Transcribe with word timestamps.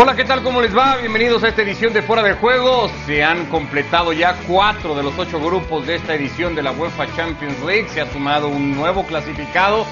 Hola, 0.00 0.14
¿qué 0.14 0.24
tal? 0.24 0.44
¿Cómo 0.44 0.62
les 0.62 0.76
va? 0.76 0.96
Bienvenidos 0.98 1.42
a 1.42 1.48
esta 1.48 1.62
edición 1.62 1.92
de 1.92 2.02
Fuera 2.02 2.22
de 2.22 2.34
Juego. 2.34 2.88
Se 3.04 3.24
han 3.24 3.46
completado 3.46 4.12
ya 4.12 4.36
cuatro 4.46 4.94
de 4.94 5.02
los 5.02 5.18
ocho 5.18 5.40
grupos 5.40 5.88
de 5.88 5.96
esta 5.96 6.14
edición 6.14 6.54
de 6.54 6.62
la 6.62 6.70
UEFA 6.70 7.12
Champions 7.16 7.60
League. 7.66 7.88
Se 7.88 8.00
ha 8.00 8.12
sumado 8.12 8.46
un 8.46 8.76
nuevo 8.76 9.04
clasificado, 9.04 9.84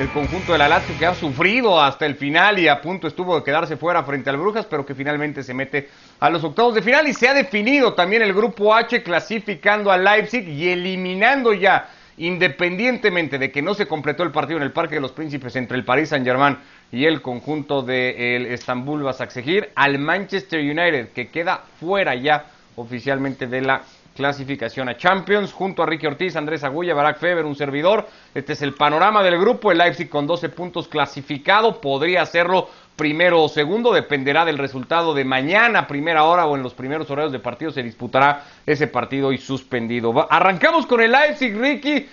el 0.00 0.08
conjunto 0.08 0.50
de 0.50 0.58
la 0.58 0.66
Lazio 0.66 0.98
que 0.98 1.06
ha 1.06 1.14
sufrido 1.14 1.80
hasta 1.80 2.06
el 2.06 2.16
final 2.16 2.58
y 2.58 2.66
a 2.66 2.80
punto 2.80 3.06
estuvo 3.06 3.36
de 3.36 3.44
quedarse 3.44 3.76
fuera 3.76 4.02
frente 4.02 4.30
al 4.30 4.36
Brujas, 4.36 4.66
pero 4.66 4.84
que 4.84 4.96
finalmente 4.96 5.44
se 5.44 5.54
mete 5.54 5.90
a 6.18 6.28
los 6.28 6.42
octavos 6.42 6.74
de 6.74 6.82
final 6.82 7.06
y 7.06 7.14
se 7.14 7.28
ha 7.28 7.32
definido 7.32 7.94
también 7.94 8.22
el 8.22 8.34
grupo 8.34 8.74
H 8.74 9.00
clasificando 9.04 9.92
a 9.92 9.96
Leipzig 9.96 10.48
y 10.48 10.70
eliminando 10.70 11.52
ya 11.52 11.88
independientemente 12.22 13.36
de 13.36 13.50
que 13.50 13.62
no 13.62 13.74
se 13.74 13.88
completó 13.88 14.22
el 14.22 14.30
partido 14.30 14.58
en 14.58 14.62
el 14.62 14.70
Parque 14.70 14.94
de 14.94 15.00
los 15.00 15.10
Príncipes 15.10 15.56
entre 15.56 15.76
el 15.76 15.84
Paris 15.84 16.10
Saint-Germain 16.10 16.56
y 16.92 17.04
el 17.04 17.20
conjunto 17.20 17.82
del 17.82 18.44
de 18.44 18.54
Estambul 18.54 19.02
Basaksehir, 19.02 19.70
al 19.74 19.98
Manchester 19.98 20.60
United, 20.60 21.08
que 21.08 21.28
queda 21.28 21.64
fuera 21.80 22.14
ya 22.14 22.46
oficialmente 22.76 23.48
de 23.48 23.62
la 23.62 23.82
clasificación 24.14 24.88
a 24.88 24.96
Champions, 24.96 25.52
junto 25.52 25.82
a 25.82 25.86
Ricky 25.86 26.06
Ortiz, 26.06 26.36
Andrés 26.36 26.62
Agulla, 26.62 26.94
Barack 26.94 27.18
Feber, 27.18 27.44
un 27.44 27.56
servidor. 27.56 28.06
Este 28.34 28.52
es 28.52 28.62
el 28.62 28.74
panorama 28.74 29.22
del 29.22 29.38
grupo, 29.38 29.72
el 29.72 29.78
Leipzig 29.78 30.08
con 30.08 30.26
12 30.26 30.50
puntos 30.50 30.86
clasificado, 30.86 31.80
podría 31.80 32.22
hacerlo 32.22 32.68
primero 32.94 33.42
o 33.42 33.48
segundo, 33.48 33.92
dependerá 33.92 34.44
del 34.44 34.58
resultado 34.58 35.14
de 35.14 35.24
mañana, 35.24 35.86
primera 35.86 36.24
hora 36.24 36.46
o 36.46 36.56
en 36.56 36.62
los 36.62 36.74
primeros 36.74 37.10
horarios 37.10 37.32
de 37.32 37.38
partido 37.38 37.72
se 37.72 37.82
disputará 37.82 38.44
ese 38.66 38.86
partido 38.86 39.32
y 39.32 39.38
suspendido. 39.38 40.26
Arrancamos 40.30 40.86
con 40.86 41.00
el 41.00 41.10
Leipzig, 41.10 41.56
Ricky. 41.56 42.06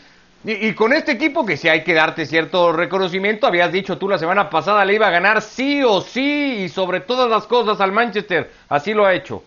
Y, 0.46 0.74
con 0.74 0.94
este 0.94 1.12
equipo 1.12 1.46
que 1.46 1.58
sí 1.58 1.68
hay 1.68 1.84
que 1.84 1.94
darte 1.94 2.26
cierto 2.26 2.72
reconocimiento, 2.72 3.46
habías 3.46 3.74
dicho 3.74 3.98
tú 3.98 4.08
la 4.08 4.18
semana 4.18 4.50
pasada 4.50 4.86
le 4.86 4.96
iba 4.96 5.08
a 5.08 5.12
ganar 5.12 5.42
sí 5.42 5.84
o 5.84 6.00
sí 6.00 6.60
y 6.60 6.70
sobre 6.70 7.02
todas 7.02 7.30
las 7.30 7.46
cosas 7.46 7.82
al 7.82 7.92
Manchester, 7.92 8.50
así 8.70 8.94
lo 8.94 9.06
ha 9.06 9.14
hecho. 9.14 9.44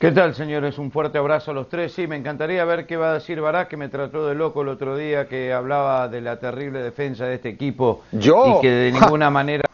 ¿Qué 0.00 0.10
tal, 0.10 0.34
señores? 0.34 0.78
Un 0.78 0.90
fuerte 0.90 1.18
abrazo 1.18 1.50
a 1.50 1.54
los 1.54 1.68
tres. 1.68 1.92
Sí, 1.92 2.06
me 2.06 2.16
encantaría 2.16 2.64
ver 2.64 2.86
qué 2.86 2.96
va 2.96 3.10
a 3.10 3.14
decir 3.14 3.38
Barak, 3.40 3.68
que 3.68 3.76
me 3.76 3.90
trató 3.90 4.26
de 4.26 4.34
loco 4.34 4.62
el 4.62 4.68
otro 4.68 4.96
día, 4.96 5.28
que 5.28 5.52
hablaba 5.52 6.08
de 6.08 6.22
la 6.22 6.40
terrible 6.40 6.82
defensa 6.82 7.26
de 7.26 7.34
este 7.34 7.50
equipo. 7.50 8.02
Yo. 8.10 8.56
Y 8.56 8.62
que 8.62 8.70
de 8.70 8.92
ninguna 8.98 9.30
manera 9.30 9.64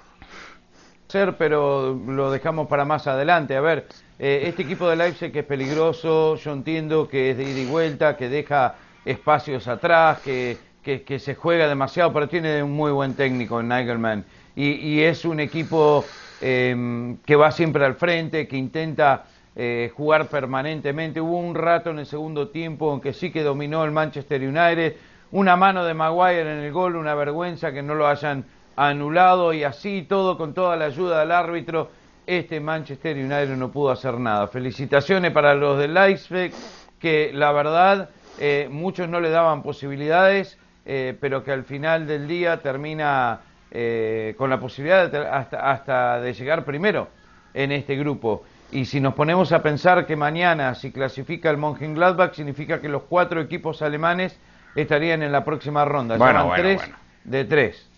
ser, 1.08 1.36
pero 1.36 1.94
lo 1.94 2.32
dejamos 2.32 2.66
para 2.66 2.84
más 2.84 3.06
adelante. 3.06 3.56
A 3.56 3.60
ver, 3.60 3.86
eh, 4.18 4.42
este 4.46 4.62
equipo 4.62 4.88
de 4.88 4.96
Leipzig 4.96 5.32
que 5.32 5.38
es 5.38 5.44
peligroso, 5.46 6.34
yo 6.34 6.52
entiendo 6.52 7.08
que 7.08 7.30
es 7.30 7.36
de 7.36 7.44
ida 7.44 7.60
y 7.60 7.66
vuelta, 7.66 8.16
que 8.16 8.28
deja 8.28 8.74
espacios 9.06 9.68
atrás, 9.68 10.20
que, 10.20 10.58
que, 10.82 11.18
se 11.18 11.34
juega 11.34 11.68
demasiado, 11.68 12.12
pero 12.12 12.28
tiene 12.28 12.62
un 12.62 12.72
muy 12.72 12.92
buen 12.92 13.14
técnico 13.14 13.60
en 13.60 13.68
Nigelman. 13.68 14.24
Y, 14.54 14.72
y 14.72 15.02
es 15.02 15.24
un 15.24 15.40
equipo 15.40 16.04
em, 16.40 17.16
que 17.18 17.36
va 17.36 17.50
siempre 17.50 17.84
al 17.84 17.94
frente, 17.94 18.46
que 18.46 18.56
intenta 18.56 19.24
eh, 19.54 19.90
jugar 19.96 20.26
permanentemente. 20.26 21.20
Hubo 21.20 21.38
un 21.38 21.54
rato 21.54 21.90
en 21.90 22.00
el 22.00 22.06
segundo 22.06 22.48
tiempo 22.48 22.92
en 22.92 23.00
que 23.00 23.12
sí 23.12 23.30
que 23.30 23.42
dominó 23.42 23.84
el 23.84 23.90
Manchester 23.90 24.42
United. 24.42 24.96
Una 25.32 25.56
mano 25.56 25.84
de 25.84 25.94
Maguire 25.94 26.42
en 26.42 26.64
el 26.64 26.72
gol, 26.72 26.96
una 26.96 27.14
vergüenza 27.14 27.72
que 27.72 27.82
no 27.82 27.94
lo 27.94 28.06
hayan 28.06 28.44
anulado 28.76 29.52
y 29.52 29.64
así 29.64 30.04
todo 30.08 30.36
con 30.36 30.52
toda 30.52 30.76
la 30.76 30.86
ayuda 30.86 31.20
del 31.20 31.32
árbitro. 31.32 31.90
Este 32.26 32.60
Manchester 32.60 33.16
United 33.16 33.56
no 33.56 33.70
pudo 33.70 33.90
hacer 33.90 34.18
nada. 34.18 34.46
Felicitaciones 34.48 35.32
para 35.32 35.54
los 35.54 35.78
de 35.78 35.88
Leipzig, 35.88 36.52
que 36.98 37.30
la 37.32 37.52
verdad 37.52 38.10
eh, 38.38 38.68
muchos 38.70 39.08
no 39.08 39.20
le 39.20 39.30
daban 39.30 39.62
posibilidades, 39.62 40.58
eh, 40.84 41.16
pero 41.20 41.42
que 41.42 41.52
al 41.52 41.64
final 41.64 42.06
del 42.06 42.28
día 42.28 42.58
termina 42.58 43.40
eh, 43.70 44.34
con 44.36 44.50
la 44.50 44.60
posibilidad 44.60 45.14
hasta, 45.32 45.70
hasta 45.70 46.20
de 46.20 46.32
llegar 46.32 46.64
primero 46.64 47.08
en 47.54 47.72
este 47.72 47.96
grupo. 47.96 48.44
Y 48.72 48.84
si 48.84 49.00
nos 49.00 49.14
ponemos 49.14 49.52
a 49.52 49.62
pensar 49.62 50.06
que 50.06 50.16
mañana, 50.16 50.74
si 50.74 50.90
clasifica 50.90 51.50
el 51.50 51.56
Mönchengladbach, 51.56 52.34
significa 52.34 52.80
que 52.80 52.88
los 52.88 53.02
cuatro 53.02 53.40
equipos 53.40 53.80
alemanes 53.80 54.38
estarían 54.74 55.22
en 55.22 55.32
la 55.32 55.44
próxima 55.44 55.84
ronda. 55.84 56.16
Bueno, 56.16 56.52
tres 56.54 56.82
de 57.24 57.44
tres. 57.44 57.88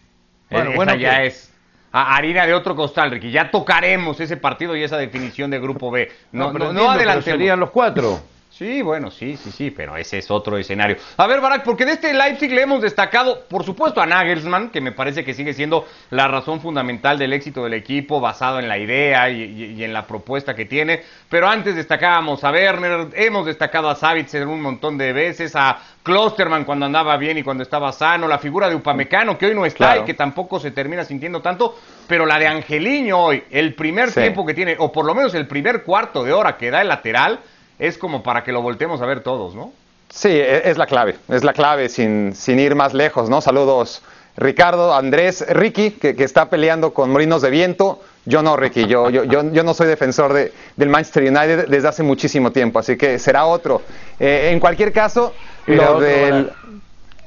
Bueno, 0.51 0.73
bueno, 0.75 0.95
ya 0.95 1.23
es 1.23 1.53
harina 1.93 2.47
de 2.47 2.55
otro 2.55 2.77
costal, 2.77 3.11
Ricky. 3.11 3.31
Ya 3.31 3.51
tocaremos 3.51 4.21
ese 4.21 4.37
partido 4.37 4.77
y 4.77 4.83
esa 4.83 4.97
definición 4.97 5.51
de 5.51 5.59
grupo 5.59 5.91
B. 5.91 6.11
No, 6.33 6.53
no, 6.53 6.73
no, 6.73 7.23
serían 7.23 7.61
los 7.61 7.71
cuatro. 7.71 8.21
Sí, 8.59 8.83
bueno, 8.83 9.13
sí, 9.13 9.37
sí, 9.37 9.53
sí, 9.53 9.71
pero 9.71 9.97
ese 9.97 10.19
es 10.19 10.33
otro 10.33 10.59
escenario. 10.59 10.97
A 11.17 11.29
ver, 11.29 11.41
Barack, 11.41 11.63
porque 11.63 11.85
de 11.85 11.93
este 11.93 12.13
Leipzig 12.13 12.51
le 12.51 12.63
hemos 12.63 12.83
destacado, 12.83 13.45
por 13.49 13.63
supuesto, 13.63 14.01
a 14.01 14.07
Nagelsmann, 14.07 14.71
que 14.71 14.81
me 14.81 14.91
parece 14.91 15.25
que 15.25 15.33
sigue 15.33 15.55
siendo 15.55 15.87
la 16.11 16.27
razón 16.27 16.61
fundamental 16.61 17.19
del 17.19 17.33
éxito 17.35 17.63
del 17.63 17.75
equipo, 17.75 18.19
basado 18.19 18.59
en 18.59 18.67
la 18.67 18.77
idea 18.77 19.31
y, 19.31 19.85
en 19.85 19.93
la 19.93 20.09
propuesta 20.09 20.57
que 20.57 20.65
tiene. 20.65 21.05
Pero 21.29 21.47
antes 21.47 21.77
destacábamos 21.77 22.43
a 22.43 22.51
Werner, 22.51 23.07
hemos 23.15 23.47
destacado 23.47 23.89
a 23.91 23.95
Savitzer 23.95 24.45
un 24.49 24.61
montón 24.61 24.99
de 24.99 25.13
veces, 25.13 25.55
a 25.55 25.79
Klosterman 26.03 26.65
cuando 26.65 26.87
andaba 26.87 27.17
bien 27.17 27.39
y 27.39 27.45
cuando 27.45 27.63
estaba 27.63 27.93
sano, 27.93 28.27
la 28.27 28.41
figura 28.41 28.69
de 28.69 28.75
Upamecano, 28.75 29.39
que 29.39 29.47
hoy 29.47 29.55
no 29.55 29.67
está 29.67 29.99
y 29.99 30.03
que 30.03 30.15
tampoco 30.15 30.59
se 30.59 30.73
termina 30.73 31.05
sintiendo 31.05 31.41
tanto, 31.41 31.79
pero 32.09 32.27
la 32.27 32.41
de 32.41 32.49
Angeliño 32.49 33.21
hoy, 33.21 33.45
el 33.53 33.75
primer 33.75 34.13
tiempo 34.13 34.45
que 34.45 34.55
tiene, 34.55 34.75
o 34.81 34.91
por 34.91 35.05
lo 35.05 35.15
menos 35.15 35.33
el 35.35 35.47
primer 35.47 35.85
cuarto 35.85 36.25
de 36.25 36.33
hora 36.33 36.57
que 36.57 36.73
da 36.73 36.83
el 36.83 36.89
lateral 36.89 37.39
es 37.79 37.99
como 37.99 38.23
para 38.23 38.45
que 38.45 38.53
lo 38.53 38.63
voltemos 38.63 39.01
a 39.01 39.07
ver 39.07 39.23
todos, 39.23 39.55
¿no? 39.55 39.73
Sí, 40.09 40.29
e, 40.29 40.69
es 40.69 40.79
la 40.79 40.87
clave, 40.87 41.17
es 41.29 41.45
la 41.45 41.53
clave 41.53 41.89
sin, 41.89 42.35
sin 42.35 42.59
ir 42.59 42.75
más 42.75 42.95
lejos, 42.95 43.29
¿no? 43.29 43.41
Saludos 43.41 44.03
Ricardo, 44.39 44.95
Andrés, 44.95 45.45
Ricky, 45.49 45.93
que, 45.93 46.15
está 46.23 46.49
peleando 46.49 46.95
con 46.95 47.11
Molinos 47.11 47.43
de 47.43 47.51
Viento. 47.51 48.01
Yo 48.25 48.41
no, 48.41 48.57
Ricky, 48.57 48.87
yo, 48.87 49.11
yo, 49.11 49.25
yo, 49.25 49.43
no 49.43 49.75
soy 49.75 49.89
defensor 49.89 50.33
de, 50.33 50.53
del 50.77 50.89
Manchester 50.89 51.25
United 51.25 51.67
desde 51.69 51.89
hace 51.89 52.03
muchísimo 52.05 52.53
tiempo, 52.53 52.79
así 52.79 52.97
que 52.97 53.19
será 53.19 53.47
otro. 53.47 53.83
Eh, 54.21 54.51
en 54.53 54.61
cualquier 54.61 54.93
caso, 54.93 55.35
lo 55.67 56.01
del... 56.01 56.53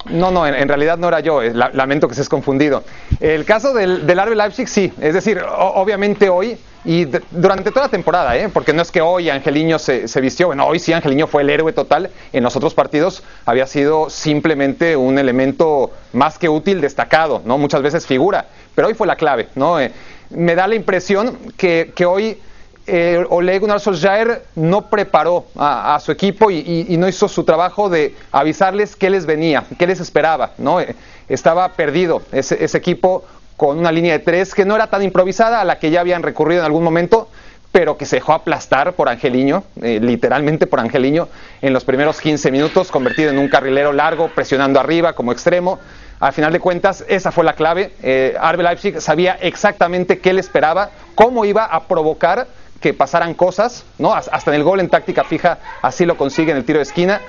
No, 0.06 0.32
no, 0.32 0.46
en, 0.46 0.66
realidad 0.66 0.98
no 0.98 1.06
era 1.06 1.20
yo, 1.20 1.42
eh, 1.42 1.52
lamento 1.54 2.08
que 2.08 2.14
se 2.14 2.22
es 2.22 2.28
confundido. 2.28 2.82
El 3.20 3.44
caso 3.44 3.72
del, 3.72 4.04
del 4.06 4.20
RB 4.20 4.34
Leipzig 4.34 4.66
sí, 4.66 4.92
es 5.00 5.14
decir, 5.14 5.40
obviamente 5.46 6.28
hoy 6.28 6.58
y 6.84 7.06
durante 7.30 7.70
toda 7.70 7.86
la 7.86 7.90
temporada, 7.90 8.36
¿eh? 8.36 8.48
porque 8.48 8.72
no 8.72 8.82
es 8.82 8.90
que 8.90 9.00
hoy 9.00 9.30
Angeliño 9.30 9.78
se, 9.78 10.08
se, 10.08 10.20
vistió, 10.20 10.48
bueno, 10.48 10.66
hoy 10.66 10.80
sí 10.80 10.92
Angeliño 10.92 11.28
fue 11.28 11.42
el 11.42 11.50
héroe 11.50 11.72
total, 11.72 12.10
en 12.32 12.42
los 12.42 12.56
otros 12.56 12.74
partidos 12.74 13.22
había 13.46 13.66
sido 13.66 14.10
simplemente 14.10 14.96
un 14.96 15.18
elemento 15.18 15.92
más 16.12 16.38
que 16.38 16.48
útil, 16.48 16.80
destacado, 16.80 17.40
¿no? 17.44 17.56
muchas 17.56 17.82
veces 17.82 18.06
figura, 18.06 18.46
pero 18.74 18.88
hoy 18.88 18.94
fue 18.94 19.06
la 19.06 19.16
clave. 19.16 19.48
¿no? 19.54 19.78
Eh, 19.78 19.92
me 20.30 20.54
da 20.54 20.66
la 20.66 20.74
impresión 20.74 21.38
que, 21.56 21.92
que 21.94 22.04
hoy 22.04 22.38
eh, 22.86 23.24
Ole 23.30 23.58
Gunnar 23.60 23.78
Solskjaer 23.78 24.42
no 24.56 24.90
preparó 24.90 25.46
a, 25.56 26.00
su 26.00 26.10
equipo 26.10 26.50
y, 26.50 26.86
y, 26.88 26.96
no 26.96 27.06
hizo 27.06 27.28
su 27.28 27.44
trabajo 27.44 27.88
de 27.88 28.16
avisarles 28.32 28.96
qué 28.96 29.08
les 29.08 29.24
venía, 29.24 29.64
qué 29.78 29.86
les 29.86 30.00
esperaba. 30.00 30.50
¿no? 30.58 30.80
Eh, 30.80 30.96
estaba 31.28 31.68
perdido 31.70 32.22
ese, 32.32 32.62
ese 32.62 32.78
equipo 32.78 33.24
con 33.62 33.78
una 33.78 33.92
línea 33.92 34.14
de 34.14 34.18
tres 34.18 34.56
que 34.56 34.64
no 34.64 34.74
era 34.74 34.88
tan 34.88 35.04
improvisada 35.04 35.60
a 35.60 35.64
la 35.64 35.78
que 35.78 35.92
ya 35.92 36.00
habían 36.00 36.24
recurrido 36.24 36.62
en 36.62 36.66
algún 36.66 36.82
momento, 36.82 37.28
pero 37.70 37.96
que 37.96 38.06
se 38.06 38.16
dejó 38.16 38.32
aplastar 38.32 38.94
por 38.94 39.08
Angeliño, 39.08 39.62
eh, 39.80 40.00
literalmente 40.02 40.66
por 40.66 40.80
Angeliño, 40.80 41.28
en 41.60 41.72
los 41.72 41.84
primeros 41.84 42.20
15 42.20 42.50
minutos, 42.50 42.90
convertido 42.90 43.30
en 43.30 43.38
un 43.38 43.46
carrilero 43.46 43.92
largo, 43.92 44.26
presionando 44.34 44.80
arriba 44.80 45.12
como 45.12 45.30
extremo. 45.30 45.78
Al 46.18 46.32
final 46.32 46.52
de 46.52 46.58
cuentas, 46.58 47.04
esa 47.06 47.30
fue 47.30 47.44
la 47.44 47.52
clave. 47.52 47.92
Eh, 48.02 48.34
Arbe 48.40 48.64
Leipzig 48.64 49.00
sabía 49.00 49.34
exactamente 49.40 50.18
qué 50.18 50.32
le 50.32 50.40
esperaba, 50.40 50.90
cómo 51.14 51.44
iba 51.44 51.64
a 51.64 51.86
provocar 51.86 52.48
que 52.80 52.92
pasaran 52.94 53.32
cosas, 53.32 53.84
¿no? 53.96 54.12
Hasta 54.12 54.50
en 54.50 54.56
el 54.56 54.64
gol 54.64 54.80
en 54.80 54.88
táctica 54.88 55.22
fija 55.22 55.58
así 55.82 56.04
lo 56.04 56.16
consigue 56.16 56.50
en 56.50 56.56
el 56.56 56.64
tiro 56.64 56.80
de 56.80 56.82
esquina 56.82 57.20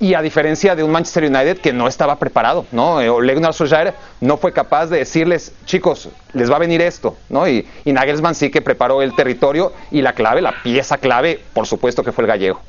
y 0.00 0.14
a 0.14 0.22
diferencia 0.22 0.76
de 0.76 0.84
un 0.84 0.92
Manchester 0.92 1.24
United 1.24 1.58
que 1.58 1.72
no 1.72 1.88
estaba 1.88 2.18
preparado, 2.18 2.66
¿no? 2.70 3.00
Eh, 3.00 3.08
Ole 3.08 3.34
Gunnar 3.34 3.52
Solskjaer 3.52 3.94
no 4.20 4.36
fue 4.36 4.52
capaz 4.52 4.86
de 4.86 4.98
decirles, 4.98 5.52
chicos, 5.64 6.08
les 6.34 6.50
va 6.50 6.56
a 6.56 6.60
venir 6.60 6.80
esto, 6.80 7.16
¿no? 7.28 7.48
Y, 7.48 7.66
Nagelsmann 7.84 8.34
sí 8.34 8.50
que 8.50 8.62
preparó 8.62 9.02
el 9.02 9.14
territorio 9.14 9.72
y 9.90 10.02
la 10.02 10.12
clave, 10.12 10.40
la 10.40 10.62
pieza 10.62 10.98
clave, 10.98 11.40
por 11.52 11.66
supuesto 11.66 12.04
que 12.04 12.12
fue 12.12 12.22
el 12.24 12.28
gallego. 12.28 12.60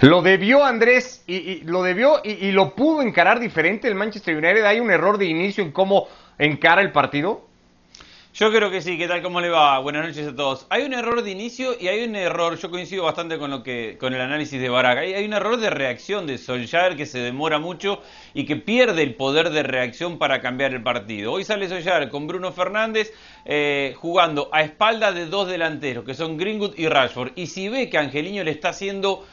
Lo 0.00 0.20
debió 0.20 0.64
Andrés 0.64 1.22
y, 1.26 1.62
lo 1.64 1.82
debió 1.82 2.20
y, 2.22 2.32
y, 2.32 2.52
lo 2.52 2.74
pudo 2.74 3.02
encarar 3.02 3.40
diferente 3.40 3.88
el 3.88 3.94
Manchester 3.94 4.36
United. 4.36 4.64
Hay 4.64 4.80
un 4.80 4.90
error 4.90 5.16
de 5.16 5.26
inicio 5.26 5.64
en 5.64 5.72
cómo 5.72 6.06
encara 6.38 6.82
el 6.82 6.92
partido. 6.92 7.46
Yo 8.34 8.50
creo 8.50 8.70
que 8.70 8.80
sí, 8.80 8.96
¿qué 8.96 9.06
tal? 9.06 9.20
¿Cómo 9.20 9.42
le 9.42 9.50
va? 9.50 9.78
Buenas 9.80 10.06
noches 10.06 10.26
a 10.26 10.34
todos. 10.34 10.66
Hay 10.70 10.84
un 10.84 10.94
error 10.94 11.22
de 11.22 11.30
inicio 11.30 11.74
y 11.78 11.88
hay 11.88 12.02
un 12.02 12.16
error, 12.16 12.56
yo 12.56 12.70
coincido 12.70 13.04
bastante 13.04 13.38
con 13.38 13.50
lo 13.50 13.62
que 13.62 13.98
con 14.00 14.14
el 14.14 14.22
análisis 14.22 14.58
de 14.58 14.70
Barak. 14.70 15.00
Hay, 15.00 15.22
un 15.26 15.34
error 15.34 15.58
de 15.58 15.68
reacción 15.68 16.26
de 16.26 16.38
Solskjaer 16.38 16.96
que 16.96 17.04
se 17.04 17.18
demora 17.18 17.58
mucho 17.58 18.00
y 18.32 18.46
que 18.46 18.56
pierde 18.56 19.02
el 19.02 19.16
poder 19.16 19.50
de 19.50 19.62
reacción 19.62 20.18
para 20.18 20.40
cambiar 20.40 20.72
el 20.72 20.82
partido. 20.82 21.30
Hoy 21.30 21.44
sale 21.44 21.68
Solskjaer 21.68 22.08
con 22.08 22.26
Bruno 22.26 22.52
Fernández 22.52 23.12
eh, 23.44 23.92
jugando 23.98 24.48
a 24.50 24.62
espalda 24.62 25.12
de 25.12 25.26
dos 25.26 25.46
delanteros, 25.46 26.02
que 26.02 26.14
son 26.14 26.38
Greenwood 26.38 26.78
y 26.78 26.88
Rashford. 26.88 27.32
Y 27.36 27.48
si 27.48 27.68
ve 27.68 27.90
que 27.90 27.98
Angeliño 27.98 28.44
le 28.44 28.52
está 28.52 28.70
haciendo 28.70 29.26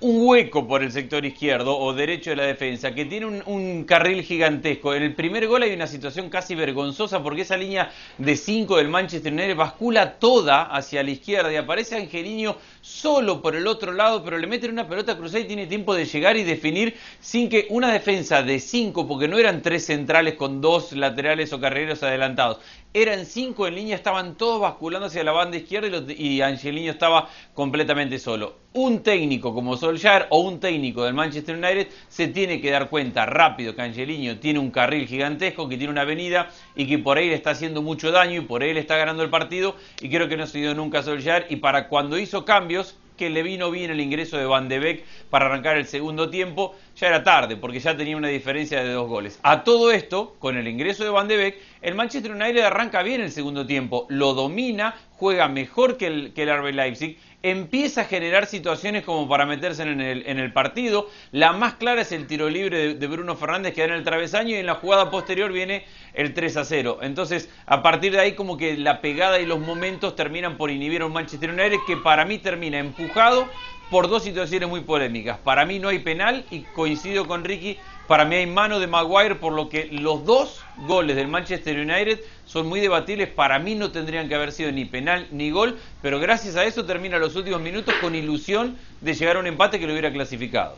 un 0.00 0.26
hueco 0.26 0.68
por 0.68 0.84
el 0.84 0.92
sector 0.92 1.24
izquierdo 1.24 1.76
o 1.76 1.92
derecho 1.92 2.30
de 2.30 2.36
la 2.36 2.44
defensa, 2.44 2.94
que 2.94 3.04
tiene 3.04 3.26
un, 3.26 3.84
carril 3.84 4.22
gigantesco. 4.22 4.94
En 4.94 5.02
el 5.02 5.14
primer 5.14 5.48
gol 5.48 5.62
hay 5.62 5.72
una 5.72 5.88
situación 5.88 6.30
casi 6.30 6.54
vergonzosa 6.54 7.22
porque 7.22 7.42
esa 7.42 7.56
línea 7.56 7.90
de 8.16 8.36
5 8.36 8.76
del 8.76 8.88
Manchester 8.88 9.32
United 9.32 9.56
bascula 9.56 10.18
toda 10.18 10.62
hacia 10.64 11.02
la 11.02 11.10
izquierda 11.10 11.52
y 11.52 11.56
aparece 11.56 11.96
Angeliño 11.96 12.56
solo 12.80 13.42
por 13.42 13.56
el 13.56 13.66
otro 13.66 13.92
lado, 13.92 14.22
pero 14.22 14.38
le 14.38 14.46
meten 14.46 14.70
una 14.70 14.88
pelota 14.88 15.16
cruzada 15.16 15.40
y 15.40 15.46
tiene 15.46 15.66
tiempo 15.66 15.94
de 15.94 16.04
llegar 16.04 16.36
y 16.36 16.44
definir 16.44 16.96
sin 17.20 17.48
que 17.48 17.66
una 17.70 17.92
defensa 17.92 18.42
de 18.42 18.60
5, 18.60 19.08
porque 19.08 19.26
no 19.26 19.38
eran 19.38 19.62
tres 19.62 19.86
centrales 19.86 20.34
con 20.34 20.60
dos 20.60 20.92
laterales 20.92 21.52
o 21.52 21.60
carreros 21.60 22.02
adelantados, 22.04 22.58
eran 22.94 23.26
cinco 23.26 23.66
en 23.66 23.74
línea, 23.74 23.94
estaban 23.94 24.36
todos 24.36 24.60
basculando 24.60 25.06
hacia 25.06 25.22
la 25.22 25.32
banda 25.32 25.56
izquierda 25.56 25.88
y, 26.12 26.26
y 26.36 26.42
Angeliño 26.42 26.90
estaba 26.90 27.28
completamente 27.54 28.18
solo. 28.18 28.56
Un 28.72 29.02
técnico 29.02 29.54
como 29.54 29.76
Solskjaer 29.76 30.26
o 30.30 30.40
un 30.40 30.60
técnico 30.60 31.04
del 31.04 31.14
Manchester 31.14 31.56
United 31.56 31.88
se 32.08 32.28
tiene 32.28 32.60
que 32.60 32.70
dar 32.70 32.88
cuenta 32.88 33.26
rápido 33.26 33.74
que 33.74 33.82
Angeliño 33.82 34.38
tiene 34.38 34.58
un 34.58 34.70
carril 34.70 35.06
gigantesco, 35.06 35.68
que 35.68 35.76
tiene 35.76 35.92
una 35.92 36.02
avenida 36.02 36.50
y 36.74 36.86
que 36.86 36.98
por 36.98 37.18
ahí 37.18 37.28
le 37.28 37.34
está 37.34 37.50
haciendo 37.50 37.82
mucho 37.82 38.10
daño 38.10 38.40
y 38.40 38.44
por 38.44 38.62
ahí 38.62 38.72
le 38.72 38.80
está 38.80 38.96
ganando 38.96 39.22
el 39.22 39.30
partido 39.30 39.76
y 40.00 40.08
creo 40.08 40.28
que 40.28 40.36
no 40.36 40.46
se 40.46 40.58
dio 40.58 40.74
nunca 40.74 41.02
Solskjaer 41.02 41.46
y 41.50 41.56
para 41.56 41.88
cuando 41.88 42.18
hizo 42.18 42.44
cambios 42.44 42.96
que 43.18 43.28
le 43.28 43.42
vino 43.42 43.70
bien 43.70 43.90
el 43.90 44.00
ingreso 44.00 44.38
de 44.38 44.46
Van 44.46 44.68
de 44.68 44.78
Beek 44.78 45.04
para 45.28 45.46
arrancar 45.46 45.76
el 45.76 45.84
segundo 45.84 46.30
tiempo, 46.30 46.74
ya 46.96 47.08
era 47.08 47.22
tarde, 47.22 47.56
porque 47.56 47.80
ya 47.80 47.94
tenía 47.96 48.16
una 48.16 48.28
diferencia 48.28 48.82
de 48.82 48.92
dos 48.92 49.08
goles. 49.08 49.38
A 49.42 49.64
todo 49.64 49.90
esto, 49.90 50.36
con 50.38 50.56
el 50.56 50.66
ingreso 50.66 51.04
de 51.04 51.10
Van 51.10 51.28
de 51.28 51.36
Beek, 51.36 51.56
el 51.82 51.94
Manchester 51.94 52.32
United 52.32 52.62
arranca 52.62 53.02
bien 53.02 53.20
el 53.20 53.30
segundo 53.30 53.66
tiempo, 53.66 54.06
lo 54.08 54.32
domina, 54.32 54.94
juega 55.18 55.48
mejor 55.48 55.96
que 55.96 56.06
el, 56.06 56.32
que 56.32 56.44
el 56.44 56.56
RB 56.56 56.72
Leipzig, 56.72 57.18
empieza 57.42 58.02
a 58.02 58.04
generar 58.04 58.46
situaciones 58.46 59.04
como 59.04 59.28
para 59.28 59.46
meterse 59.46 59.82
en 59.82 60.00
el, 60.00 60.24
en 60.26 60.38
el 60.38 60.52
partido. 60.52 61.08
La 61.32 61.52
más 61.52 61.74
clara 61.74 62.02
es 62.02 62.12
el 62.12 62.26
tiro 62.26 62.48
libre 62.48 62.94
de, 62.94 63.06
Bruno 63.06 63.36
Fernández 63.36 63.74
que 63.74 63.80
da 63.80 63.88
en 63.88 63.94
el 63.94 64.04
travesaño 64.04 64.50
y 64.50 64.60
en 64.60 64.66
la 64.66 64.76
jugada 64.76 65.10
posterior 65.10 65.52
viene 65.52 65.84
el 66.14 66.34
3 66.34 66.56
a 66.58 66.64
0. 66.64 66.98
Entonces, 67.02 67.50
a 67.66 67.82
partir 67.82 68.12
de 68.12 68.20
ahí 68.20 68.32
como 68.34 68.56
que 68.56 68.76
la 68.76 69.00
pegada 69.00 69.40
y 69.40 69.46
los 69.46 69.58
momentos 69.58 70.14
terminan 70.14 70.56
por 70.56 70.70
inhibir 70.70 71.02
a 71.02 71.06
un 71.06 71.12
Manchester 71.12 71.50
United 71.50 71.78
que 71.86 71.96
para 71.96 72.24
mí 72.24 72.38
termina 72.38 72.78
empujado 72.78 73.48
por 73.90 74.08
dos 74.08 74.22
situaciones 74.22 74.68
muy 74.68 74.82
polémicas. 74.82 75.38
Para 75.38 75.64
mí 75.64 75.78
no 75.78 75.88
hay 75.88 75.98
penal 75.98 76.44
y 76.50 76.60
coincido 76.60 77.26
con 77.26 77.44
Ricky, 77.44 77.78
para 78.08 78.24
mí 78.24 78.36
hay 78.36 78.46
mano 78.46 78.80
de 78.80 78.86
Maguire, 78.86 79.34
por 79.34 79.52
lo 79.52 79.68
que 79.68 79.88
los 79.92 80.24
dos 80.24 80.64
goles 80.78 81.14
del 81.14 81.28
Manchester 81.28 81.78
United 81.78 82.20
son 82.46 82.66
muy 82.66 82.80
debatibles. 82.80 83.28
Para 83.28 83.58
mí 83.58 83.74
no 83.74 83.92
tendrían 83.92 84.28
que 84.28 84.34
haber 84.34 84.50
sido 84.50 84.72
ni 84.72 84.86
penal 84.86 85.28
ni 85.30 85.50
gol, 85.50 85.78
pero 86.00 86.18
gracias 86.18 86.56
a 86.56 86.64
eso 86.64 86.86
termina 86.86 87.18
los 87.18 87.36
últimos 87.36 87.60
minutos 87.60 87.94
con 88.00 88.14
ilusión 88.14 88.78
de 89.02 89.12
llegar 89.12 89.36
a 89.36 89.40
un 89.40 89.46
empate 89.46 89.78
que 89.78 89.86
lo 89.86 89.92
hubiera 89.92 90.10
clasificado. 90.10 90.76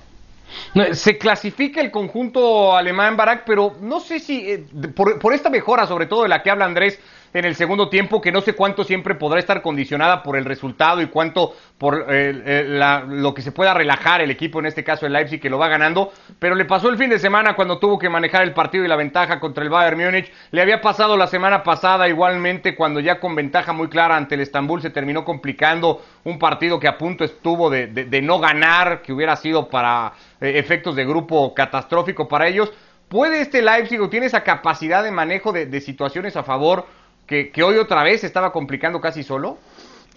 Se 0.92 1.16
clasifica 1.16 1.80
el 1.80 1.92
conjunto 1.92 2.76
alemán, 2.76 3.16
Barak, 3.16 3.44
pero 3.46 3.76
no 3.80 4.00
sé 4.00 4.18
si 4.18 4.50
eh, 4.50 4.64
por, 4.96 5.20
por, 5.20 5.32
esta 5.32 5.48
mejora, 5.48 5.86
sobre 5.86 6.06
todo 6.06 6.24
de 6.24 6.28
la 6.28 6.42
que 6.42 6.50
habla 6.50 6.64
Andrés, 6.64 6.98
en 7.32 7.44
el 7.44 7.54
segundo 7.54 7.88
tiempo, 7.88 8.20
que 8.20 8.32
no 8.32 8.40
sé 8.40 8.54
cuánto 8.54 8.84
siempre 8.84 9.14
podrá 9.14 9.38
estar 9.38 9.62
condicionada 9.62 10.22
por 10.22 10.36
el 10.36 10.44
resultado 10.44 11.00
y 11.00 11.06
cuánto 11.06 11.54
por 11.78 12.06
eh, 12.08 12.42
eh, 12.44 13.04
lo 13.08 13.32
que 13.34 13.42
se 13.42 13.52
pueda 13.52 13.72
relajar 13.72 14.20
el 14.20 14.30
equipo, 14.30 14.58
en 14.58 14.66
este 14.66 14.82
caso 14.82 15.06
el 15.06 15.12
Leipzig, 15.12 15.40
que 15.40 15.48
lo 15.48 15.58
va 15.58 15.68
ganando, 15.68 16.12
pero 16.38 16.54
le 16.54 16.64
pasó 16.64 16.88
el 16.88 16.98
fin 16.98 17.08
de 17.08 17.18
semana 17.18 17.54
cuando 17.54 17.78
tuvo 17.78 17.98
que 17.98 18.08
manejar 18.08 18.42
el 18.42 18.52
partido 18.52 18.84
y 18.84 18.88
la 18.88 18.96
ventaja 18.96 19.38
contra 19.38 19.62
el 19.62 19.70
Bayern 19.70 19.98
Múnich, 19.98 20.32
le 20.50 20.62
había 20.62 20.80
pasado 20.80 21.16
la 21.16 21.26
semana 21.26 21.62
pasada 21.62 22.08
igualmente 22.08 22.74
cuando 22.74 23.00
ya 23.00 23.20
con 23.20 23.34
ventaja 23.34 23.72
muy 23.72 23.88
clara 23.88 24.16
ante 24.16 24.34
el 24.34 24.40
Estambul 24.40 24.82
se 24.82 24.90
terminó 24.90 25.24
complicando 25.24 26.02
un 26.24 26.38
partido 26.38 26.80
que 26.80 26.88
a 26.88 26.98
punto 26.98 27.24
estuvo 27.24 27.70
de, 27.70 28.20
no 28.22 28.38
ganar, 28.38 29.02
que 29.02 29.12
hubiera 29.12 29.36
sido 29.36 29.68
para 29.68 30.12
eh, 30.40 30.52
efectos 30.56 30.96
de 30.96 31.04
grupo 31.04 31.54
catastrófico 31.54 32.28
para 32.28 32.48
ellos. 32.48 32.72
¿Puede 33.08 33.40
este 33.40 33.62
Leipzig 33.62 34.00
o 34.00 34.08
tiene 34.08 34.26
esa 34.26 34.44
capacidad 34.44 35.02
de 35.02 35.10
manejo 35.10 35.52
de 35.52 35.80
situaciones 35.80 36.36
a 36.36 36.44
favor? 36.44 36.86
Que, 37.30 37.62
hoy 37.62 37.76
otra 37.76 38.02
vez 38.02 38.24
estaba 38.24 38.52
complicando 38.52 39.00
casi 39.00 39.22
solo? 39.22 39.58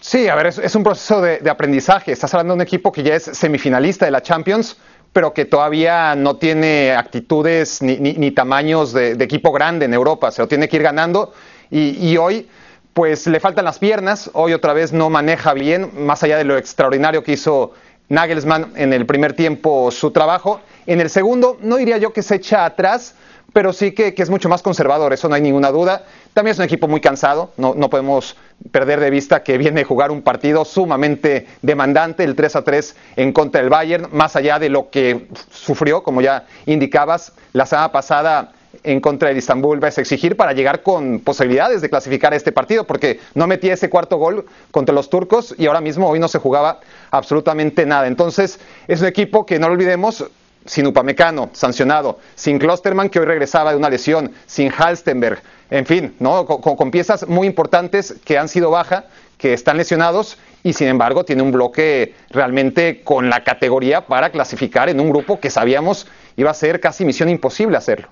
Sí, 0.00 0.28
a 0.28 0.34
ver, 0.34 0.46
es, 0.48 0.74
un 0.74 0.82
proceso 0.82 1.22
de, 1.22 1.48
aprendizaje. 1.48 2.12
Estás 2.12 2.34
hablando 2.34 2.52
de 2.52 2.56
un 2.56 2.62
equipo 2.62 2.90
que 2.90 3.02
ya 3.02 3.14
es 3.14 3.22
semifinalista 3.22 4.04
de 4.04 4.10
la 4.10 4.20
Champions, 4.20 4.76
pero 5.12 5.32
que 5.32 5.44
todavía 5.44 6.16
no 6.16 6.36
tiene 6.36 6.92
actitudes 6.92 7.80
ni, 7.80 8.30
tamaños 8.32 8.92
de, 8.92 9.12
equipo 9.12 9.52
grande 9.52 9.84
en 9.84 9.94
Europa. 9.94 10.32
Se 10.32 10.42
lo 10.42 10.48
tiene 10.48 10.68
que 10.68 10.76
ir 10.76 10.82
ganando 10.82 11.32
y, 11.70 12.16
hoy 12.16 12.48
pues 12.92 13.26
le 13.26 13.40
faltan 13.40 13.64
las 13.64 13.78
piernas. 13.78 14.30
Hoy 14.34 14.52
otra 14.52 14.72
vez 14.72 14.92
no 14.92 15.08
maneja 15.08 15.52
bien, 15.54 15.90
más 16.04 16.22
allá 16.22 16.36
de 16.36 16.44
lo 16.44 16.58
extraordinario 16.58 17.22
que 17.22 17.32
hizo 17.32 17.72
Nagelsmann 18.08 18.72
en 18.76 18.92
el 18.92 19.06
primer 19.06 19.34
tiempo 19.34 19.90
su 19.90 20.10
trabajo. 20.10 20.60
En 20.86 21.00
el 21.00 21.10
segundo, 21.10 21.58
no 21.60 21.76
diría 21.76 21.96
yo 21.98 22.12
que 22.12 22.22
se 22.22 22.36
echa 22.36 22.64
atrás, 22.64 23.14
pero 23.52 23.72
sí 23.72 23.92
que, 23.92 24.14
que, 24.14 24.22
es 24.22 24.30
mucho 24.30 24.48
más 24.48 24.62
conservador, 24.62 25.12
eso 25.12 25.28
no 25.28 25.36
hay 25.36 25.42
ninguna 25.42 25.70
duda. 25.70 26.04
También 26.34 26.52
es 26.52 26.58
un 26.58 26.64
equipo 26.64 26.88
muy 26.88 27.00
cansado, 27.00 27.52
no, 27.56 27.74
no, 27.76 27.88
podemos 27.88 28.36
perder 28.72 28.98
de 28.98 29.08
vista 29.08 29.44
que 29.44 29.56
viene 29.56 29.82
a 29.82 29.84
jugar 29.84 30.10
un 30.10 30.20
partido 30.20 30.64
sumamente 30.64 31.46
demandante, 31.62 32.24
el 32.24 32.34
3 32.34 32.56
a 32.56 32.62
3 32.62 32.96
en 33.14 33.32
contra 33.32 33.60
del 33.60 33.70
Bayern, 33.70 34.08
más 34.10 34.34
allá 34.34 34.58
de 34.58 34.68
lo 34.68 34.90
que 34.90 35.28
sufrió, 35.52 36.02
como 36.02 36.20
ya 36.20 36.44
indicabas, 36.66 37.32
la 37.52 37.66
semana 37.66 37.92
pasada 37.92 38.52
en 38.82 39.00
contra 39.00 39.28
del 39.28 39.38
Istanbul 39.38 39.78
vas 39.78 39.96
a 39.98 40.00
exigir 40.00 40.36
para 40.36 40.52
llegar 40.52 40.82
con 40.82 41.20
posibilidades 41.20 41.80
de 41.82 41.88
clasificar 41.88 42.34
este 42.34 42.50
partido, 42.50 42.84
porque 42.84 43.20
no 43.34 43.46
metía 43.46 43.74
ese 43.74 43.88
cuarto 43.88 44.16
gol 44.16 44.44
contra 44.72 44.92
los 44.92 45.10
turcos 45.10 45.54
y 45.56 45.66
ahora 45.66 45.80
mismo 45.80 46.08
hoy 46.08 46.18
no 46.18 46.26
se 46.26 46.40
jugaba 46.40 46.80
absolutamente 47.12 47.86
nada. 47.86 48.08
Entonces 48.08 48.58
es 48.88 49.00
un 49.00 49.06
equipo 49.06 49.46
que 49.46 49.60
no 49.60 49.68
lo 49.68 49.74
olvidemos, 49.74 50.24
sin 50.66 50.86
Upamecano, 50.86 51.50
sancionado, 51.52 52.18
sin 52.34 52.58
Klosterman, 52.58 53.10
que 53.10 53.20
hoy 53.20 53.26
regresaba 53.26 53.70
de 53.70 53.76
una 53.76 53.90
lesión, 53.90 54.32
sin 54.46 54.72
Halstenberg, 54.72 55.42
en 55.70 55.86
fin, 55.86 56.14
¿no? 56.20 56.46
Con, 56.46 56.90
piezas 56.90 57.26
muy 57.26 57.46
importantes 57.46 58.16
que 58.24 58.38
han 58.38 58.48
sido 58.48 58.70
baja, 58.70 59.06
que 59.38 59.52
están 59.52 59.76
lesionados 59.76 60.38
y 60.62 60.72
sin 60.72 60.88
embargo 60.88 61.24
tiene 61.24 61.42
un 61.42 61.52
bloque 61.52 62.14
realmente 62.30 63.02
con 63.02 63.28
la 63.30 63.42
categoría 63.44 64.06
para 64.06 64.30
clasificar 64.30 64.88
en 64.88 65.00
un 65.00 65.10
grupo 65.10 65.40
que 65.40 65.50
sabíamos 65.50 66.06
iba 66.36 66.50
a 66.50 66.54
ser 66.54 66.80
casi 66.80 67.04
misión 67.04 67.28
imposible 67.28 67.76
hacerlo. 67.76 68.08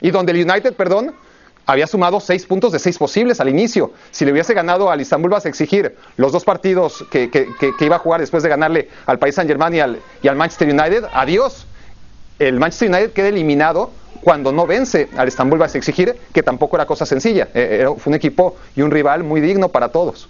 Y 0.00 0.10
donde 0.10 0.32
el 0.32 0.48
United, 0.48 0.74
perdón, 0.74 1.14
había 1.66 1.86
sumado 1.86 2.20
seis 2.20 2.46
puntos 2.46 2.72
de 2.72 2.78
seis 2.78 2.96
posibles 2.96 3.40
al 3.40 3.48
inicio. 3.48 3.92
Si 4.10 4.24
le 4.24 4.32
hubiese 4.32 4.54
ganado 4.54 4.90
al 4.90 5.00
Istanbul 5.00 5.30
vas 5.30 5.46
a 5.46 5.48
exigir 5.48 5.96
los 6.16 6.32
dos 6.32 6.44
partidos 6.44 7.04
que, 7.10 7.30
iba 7.80 7.96
a 7.96 7.98
jugar 7.98 8.20
después 8.20 8.42
de 8.42 8.48
ganarle 8.48 8.88
al 9.06 9.18
País 9.18 9.34
Saint 9.34 9.50
y 9.50 9.80
al, 9.80 10.00
y 10.22 10.28
al 10.28 10.36
Manchester 10.36 10.68
United, 10.68 11.04
adiós 11.12 11.66
el 12.38 12.58
Manchester 12.58 12.90
United 12.90 13.12
queda 13.12 13.28
eliminado 13.28 13.90
cuando 14.20 14.52
no 14.52 14.66
vence 14.66 15.08
al 15.16 15.28
Estambul 15.28 15.58
vas 15.58 15.74
a 15.74 15.78
exigir, 15.78 16.14
que 16.32 16.42
tampoco 16.42 16.76
era 16.76 16.86
cosa 16.86 17.06
sencilla. 17.06 17.48
Eh, 17.54 17.86
fue 17.98 18.10
un 18.10 18.16
equipo 18.16 18.56
y 18.74 18.82
un 18.82 18.90
rival 18.90 19.24
muy 19.24 19.40
digno 19.40 19.68
para 19.68 19.90
todos. 19.90 20.28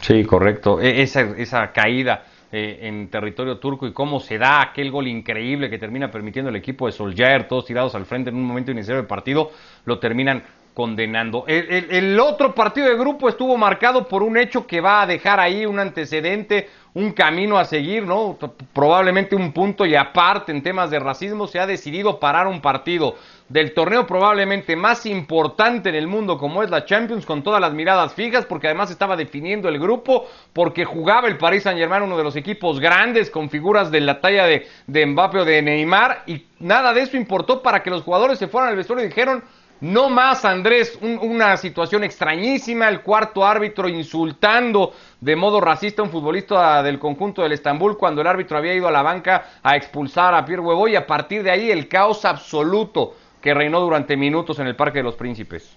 Sí, 0.00 0.24
correcto. 0.24 0.80
E, 0.80 1.02
esa, 1.02 1.20
esa 1.36 1.72
caída 1.72 2.24
eh, 2.52 2.80
en 2.82 3.08
territorio 3.08 3.58
turco 3.58 3.86
y 3.86 3.92
cómo 3.92 4.20
se 4.20 4.38
da 4.38 4.62
aquel 4.62 4.90
gol 4.90 5.08
increíble 5.08 5.68
que 5.68 5.78
termina 5.78 6.10
permitiendo 6.10 6.50
el 6.50 6.56
equipo 6.56 6.86
de 6.86 6.92
Solskjaer, 6.92 7.48
todos 7.48 7.64
tirados 7.64 7.94
al 7.94 8.06
frente 8.06 8.30
en 8.30 8.36
un 8.36 8.44
momento 8.44 8.70
inicial 8.70 8.98
del 8.98 9.06
partido, 9.06 9.50
lo 9.86 9.98
terminan 9.98 10.44
condenando. 10.74 11.44
el, 11.46 12.18
otro 12.18 12.54
partido 12.54 12.88
de 12.88 12.96
grupo 12.96 13.28
estuvo 13.28 13.56
marcado 13.56 14.08
por 14.08 14.24
un 14.24 14.36
hecho 14.36 14.66
que 14.66 14.80
va 14.80 15.02
a 15.02 15.06
dejar 15.06 15.38
ahí 15.38 15.64
un 15.64 15.78
antecedente, 15.78 16.68
un 16.94 17.12
camino 17.12 17.58
a 17.58 17.64
seguir, 17.64 18.04
¿no? 18.04 18.36
Probablemente 18.72 19.36
un 19.36 19.52
punto 19.52 19.86
y 19.86 19.94
aparte 19.94 20.50
en 20.50 20.62
temas 20.62 20.90
de 20.90 20.98
racismo 20.98 21.46
se 21.46 21.60
ha 21.60 21.66
decidido 21.66 22.18
parar 22.18 22.48
un 22.48 22.60
partido 22.60 23.16
del 23.48 23.72
torneo 23.74 24.06
probablemente 24.06 24.74
más 24.74 25.04
importante 25.06 25.90
en 25.90 25.94
el 25.94 26.06
mundo 26.06 26.38
como 26.38 26.62
es 26.62 26.70
la 26.70 26.86
Champions 26.86 27.26
con 27.26 27.42
todas 27.42 27.60
las 27.60 27.74
miradas 27.74 28.14
fijas 28.14 28.46
porque 28.46 28.68
además 28.68 28.90
estaba 28.90 29.16
definiendo 29.16 29.68
el 29.68 29.78
grupo 29.78 30.26
porque 30.52 30.84
jugaba 30.84 31.28
el 31.28 31.36
Paris 31.36 31.64
Saint 31.64 31.78
Germain 31.78 32.02
uno 32.02 32.16
de 32.16 32.24
los 32.24 32.36
equipos 32.36 32.80
grandes 32.80 33.28
con 33.28 33.50
figuras 33.50 33.90
de 33.90 34.00
la 34.00 34.20
talla 34.20 34.46
de, 34.46 34.66
de 34.86 35.06
Mbappé 35.06 35.40
o 35.40 35.44
de 35.44 35.60
Neymar 35.60 36.22
y 36.26 36.46
nada 36.58 36.94
de 36.94 37.02
eso 37.02 37.16
importó 37.16 37.60
para 37.60 37.82
que 37.82 37.90
los 37.90 38.02
jugadores 38.02 38.38
se 38.38 38.48
fueran 38.48 38.70
al 38.70 38.76
vestuario 38.76 39.04
y 39.04 39.08
dijeron 39.08 39.44
no 39.80 40.08
más, 40.08 40.44
Andrés, 40.44 40.98
una 41.02 41.56
situación 41.56 42.04
extrañísima, 42.04 42.88
el 42.88 43.02
cuarto 43.02 43.44
árbitro 43.44 43.88
insultando 43.88 44.94
de 45.20 45.36
modo 45.36 45.60
racista 45.60 46.00
a 46.00 46.04
un 46.04 46.10
futbolista 46.10 46.82
del 46.82 46.98
conjunto 46.98 47.42
del 47.42 47.52
Estambul 47.52 47.98
cuando 47.98 48.20
el 48.20 48.26
árbitro 48.26 48.56
había 48.56 48.74
ido 48.74 48.88
a 48.88 48.92
la 48.92 49.02
banca 49.02 49.46
a 49.62 49.76
expulsar 49.76 50.34
a 50.34 50.44
Pierre 50.44 50.62
Huevo 50.62 50.88
y 50.88 50.96
a 50.96 51.06
partir 51.06 51.42
de 51.42 51.50
ahí 51.50 51.70
el 51.70 51.88
caos 51.88 52.24
absoluto 52.24 53.14
que 53.40 53.52
reinó 53.52 53.80
durante 53.80 54.16
minutos 54.16 54.58
en 54.58 54.66
el 54.66 54.76
Parque 54.76 55.00
de 55.00 55.04
los 55.04 55.16
Príncipes. 55.16 55.76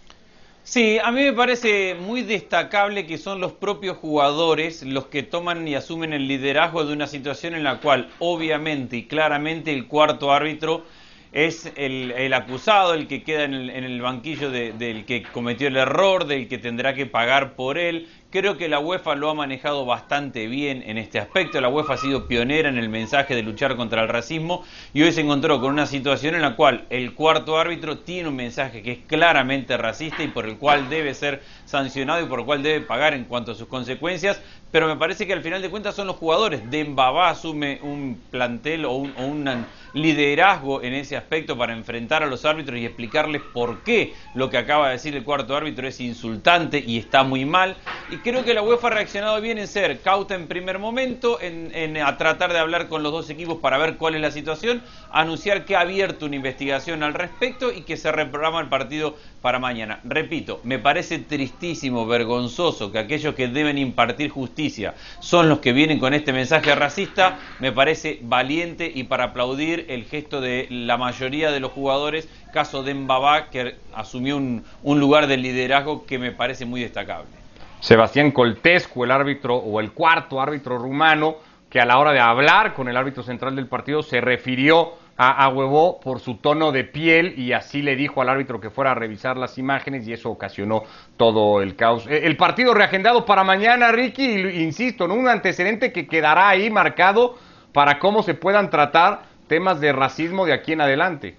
Sí, 0.64 1.00
a 1.02 1.12
mí 1.12 1.24
me 1.24 1.34
parece 1.34 1.96
muy 1.96 2.24
destacable 2.24 3.08
que 3.08 3.18
son 3.18 3.40
los 3.40 3.54
propios 3.54 3.98
jugadores 3.98 4.84
los 4.84 5.08
que 5.08 5.24
toman 5.24 5.66
y 5.66 5.76
asumen 5.76 6.12
el 6.12 6.28
liderazgo 6.28 6.86
de 6.86 6.92
una 6.92 7.08
situación 7.08 7.56
en 7.56 7.64
la 7.64 7.80
cual 7.80 8.10
obviamente 8.20 8.98
y 8.98 9.04
claramente 9.04 9.74
el 9.74 9.88
cuarto 9.88 10.34
árbitro 10.34 10.84
es 11.32 11.72
el, 11.76 12.34
acusado, 12.34 12.94
el 12.94 13.08
que 13.08 13.24
queda 13.24 13.44
en 13.44 13.54
el, 13.54 14.02
banquillo 14.02 14.50
del 14.52 15.06
que 15.06 15.24
cometió 15.24 15.68
el 15.68 15.78
error, 15.78 16.26
del 16.26 16.48
que 16.48 16.58
tendrá 16.58 16.94
que 16.94 17.06
pagar 17.06 17.56
por 17.56 17.78
él, 17.78 18.08
Creo 18.30 18.58
que 18.58 18.68
la 18.68 18.80
UEFA 18.80 19.16
lo 19.16 19.30
ha 19.30 19.34
manejado 19.34 19.86
bastante 19.86 20.48
bien 20.48 20.84
en 20.86 20.98
este 20.98 21.18
aspecto. 21.18 21.62
La 21.62 21.70
UEFA 21.70 21.94
ha 21.94 21.98
sido 21.98 22.28
pionera 22.28 22.68
en 22.68 22.78
el 22.78 22.90
mensaje 22.90 23.36
de 23.36 23.42
luchar 23.42 23.78
contra 23.78 24.02
el 24.02 24.10
racismo 24.10 24.66
y 24.94 25.02
hoy 25.04 25.14
se 25.14 25.22
encontró 25.22 25.62
con 25.62 25.72
una 25.72 25.86
situación 25.86 26.36
en 26.36 26.42
la 26.42 26.58
cual 26.58 26.84
el 26.90 27.14
cuarto 27.14 27.58
árbitro 27.58 28.00
tiene 28.00 28.28
un 28.28 28.36
mensaje 28.36 28.82
que 28.82 28.92
es 28.92 29.00
claramente 29.08 29.78
racista 29.78 30.24
y 30.24 30.28
por 30.28 30.46
el 30.46 30.58
cual 30.58 30.90
debe 30.90 31.14
ser 31.14 31.42
sancionado 31.64 32.22
y 32.22 32.28
por 32.28 32.40
el 32.40 32.46
cual 32.46 32.64
debe 32.64 32.82
pagar 32.82 33.14
en 33.14 33.24
cuanto 33.24 33.54
a 33.54 33.56
sus 33.56 33.70
consecuencias. 33.70 34.42
Pero 34.72 34.88
me 34.88 34.98
parece 34.98 35.26
que 35.26 35.32
al 35.32 35.42
final 35.42 35.62
de 35.62 35.70
cuentas 35.70 35.96
son 35.96 36.08
los 36.08 36.18
jugadores. 36.18 36.70
Dembaba 36.70 37.30
asume 37.30 37.80
un 37.82 38.20
plantel 38.30 38.84
o 38.84 38.96
un, 38.96 39.66
liderazgo 39.94 40.84
en 40.84 40.94
ese 40.94 41.16
aspecto 41.16 41.58
para 41.58 41.74
enfrentar 41.74 42.22
a 42.22 42.28
los 42.28 42.46
árbitros 42.46 42.78
y 42.78 42.86
explicarles 42.86 43.42
por 43.42 43.84
qué 43.84 44.14
lo 44.36 44.50
que 44.50 44.58
acaba 44.58 44.88
de 44.88 44.94
decir 44.94 45.16
el 45.16 45.24
cuarto 45.24 45.56
árbitro 45.56 45.88
es 45.88 46.00
insultante 46.02 46.84
y 46.86 46.98
está 46.98 47.24
muy 47.24 47.46
mal. 47.46 47.78
Creo 48.24 48.44
que 48.44 48.54
la 48.54 48.62
UEFA 48.62 48.88
ha 48.88 48.92
reaccionado 48.92 49.42
bien 49.42 49.58
en 49.58 49.68
ser 49.68 50.00
cauta 50.02 50.36
en 50.36 50.48
primer 50.48 50.80
momento, 50.80 51.40
en, 51.42 51.98
a 51.98 52.18
tratar 52.18 52.54
de 52.54 52.60
hablar 52.60 52.88
con 52.88 53.04
los 53.04 53.12
dos 53.12 53.30
equipos 53.30 53.58
para 53.58 53.78
ver 53.78 53.98
cuál 53.98 54.16
es 54.16 54.22
la 54.22 54.32
situación, 54.32 54.82
anunciar 55.12 55.66
que 55.66 55.76
ha 55.76 55.82
abierto 55.82 56.26
una 56.26 56.36
investigación 56.36 57.04
al 57.04 57.14
respecto 57.14 57.72
y 57.72 57.82
que 57.82 57.98
se 57.98 58.12
reprograma 58.12 58.62
el 58.62 58.68
partido 58.68 59.16
para 59.42 59.60
mañana. 59.60 60.00
Repito, 60.04 60.60
me 60.64 60.80
parece 60.80 61.20
tristísimo, 61.20 62.06
vergonzoso 62.06 62.92
que 62.92 63.00
aquellos 63.00 63.36
que 63.36 63.48
deben 63.48 63.78
impartir 63.78 64.30
justicia 64.30 64.96
son 65.20 65.50
los 65.50 65.60
que 65.60 65.74
vienen 65.74 66.00
con 66.00 66.14
este 66.14 66.34
mensaje 66.34 66.74
racista. 66.76 67.38
Me 67.60 67.72
parece 67.72 68.20
valiente 68.22 68.92
y 68.94 69.04
para 69.04 69.26
aplaudir 69.26 69.86
el 69.90 70.06
gesto 70.06 70.42
de 70.42 70.68
la 70.70 70.98
mayoría 70.98 71.52
de 71.52 71.60
los 71.60 71.72
jugadores, 71.72 72.28
caso 72.52 72.84
de 72.84 72.94
Mbaba, 72.94 73.50
que 73.50 73.76
asumió 73.94 74.38
un, 74.38 74.64
un 74.84 75.00
lugar 75.00 75.28
de 75.28 75.38
liderazgo 75.38 76.06
que 76.06 76.20
me 76.20 76.32
parece 76.32 76.66
muy 76.66 76.82
destacable. 76.82 77.37
Sebastián 77.80 78.32
Coltescu, 78.32 79.04
el 79.04 79.12
árbitro 79.12 79.56
o 79.56 79.80
el 79.80 79.92
cuarto 79.92 80.42
árbitro 80.42 80.78
rumano, 80.78 81.36
que 81.70 81.80
a 81.80 81.86
la 81.86 82.00
hora 82.00 82.12
de 82.12 82.20
hablar 82.20 82.74
con 82.74 82.88
el 82.88 82.98
árbitro 82.98 83.24
central 83.24 83.56
del 83.56 83.68
partido 83.68 84.02
se 84.02 84.22
refirió 84.22 84.94
a, 85.18 85.50
Huevo 85.50 86.00
por 86.00 86.20
su 86.20 86.36
tono 86.36 86.72
de 86.72 86.84
piel 86.84 87.34
y 87.38 87.52
así 87.52 87.82
le 87.82 87.96
dijo 87.96 88.22
al 88.22 88.30
árbitro 88.30 88.62
que 88.62 88.70
fuera 88.70 88.92
a 88.92 88.96
revisar 88.96 89.36
las 89.36 89.58
imágenes 89.58 90.08
y 90.08 90.14
eso 90.14 90.30
ocasionó 90.30 90.84
todo 91.18 91.62
el 91.62 91.76
caos. 91.76 92.06
Eh, 92.08 92.22
el 92.26 92.38
partido 92.38 92.74
reagendado 92.74 93.26
para 93.26 93.44
mañana, 93.44 93.92
Ricky, 93.92 94.42
insisto, 94.62 95.06
en 95.06 95.12
un 95.12 95.28
antecedente 95.28 95.92
que 95.92 96.08
quedará 96.08 96.50
ahí 96.50 96.70
marcado 96.70 97.36
para 97.74 97.98
cómo 97.98 98.22
se 98.22 98.36
puedan 98.36 98.70
tratar 98.70 99.24
temas 99.48 99.80
de 99.82 99.92
racismo 99.92 100.46
de 100.46 100.54
aquí 100.54 100.74
en 100.74 100.82
adelante. 100.82 101.36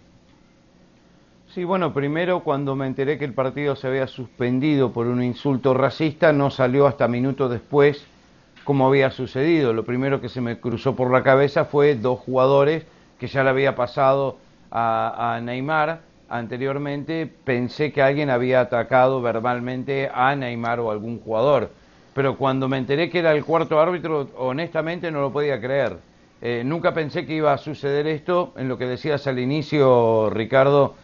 Sí, 1.54 1.64
bueno, 1.64 1.94
primero 1.94 2.40
cuando 2.40 2.76
me 2.76 2.86
enteré 2.86 3.18
que 3.18 3.24
el 3.24 3.32
partido 3.32 3.74
se 3.74 3.86
había 3.88 4.06
suspendido 4.06 4.92
por 4.92 5.06
un 5.06 5.22
insulto 5.22 5.72
racista, 5.72 6.32
no 6.32 6.50
salió 6.50 6.86
hasta 6.86 7.08
minutos 7.08 7.50
después 7.50 8.06
cómo 8.64 8.86
había 8.86 9.10
sucedido. 9.10 9.72
Lo 9.72 9.84
primero 9.84 10.20
que 10.20 10.28
se 10.28 10.42
me 10.42 10.60
cruzó 10.60 10.94
por 10.94 11.10
la 11.10 11.22
cabeza 11.22 11.64
fue 11.64 11.94
dos 11.94 12.20
jugadores 12.20 12.84
que 13.18 13.28
ya 13.28 13.42
le 13.42 13.50
había 13.50 13.74
pasado 13.74 14.36
a, 14.70 15.36
a 15.36 15.40
Neymar 15.40 16.00
anteriormente. 16.28 17.26
Pensé 17.44 17.92
que 17.92 18.02
alguien 18.02 18.28
había 18.28 18.60
atacado 18.60 19.22
verbalmente 19.22 20.10
a 20.12 20.36
Neymar 20.36 20.80
o 20.80 20.90
algún 20.90 21.18
jugador. 21.18 21.70
Pero 22.14 22.36
cuando 22.36 22.68
me 22.68 22.76
enteré 22.76 23.08
que 23.08 23.20
era 23.20 23.32
el 23.32 23.44
cuarto 23.44 23.80
árbitro, 23.80 24.28
honestamente 24.36 25.10
no 25.10 25.22
lo 25.22 25.32
podía 25.32 25.60
creer. 25.60 25.96
Eh, 26.42 26.62
nunca 26.64 26.92
pensé 26.92 27.24
que 27.26 27.34
iba 27.34 27.52
a 27.52 27.58
suceder 27.58 28.06
esto 28.06 28.52
en 28.56 28.68
lo 28.68 28.76
que 28.76 28.86
decías 28.86 29.26
al 29.26 29.38
inicio, 29.38 30.28
Ricardo, 30.30 30.94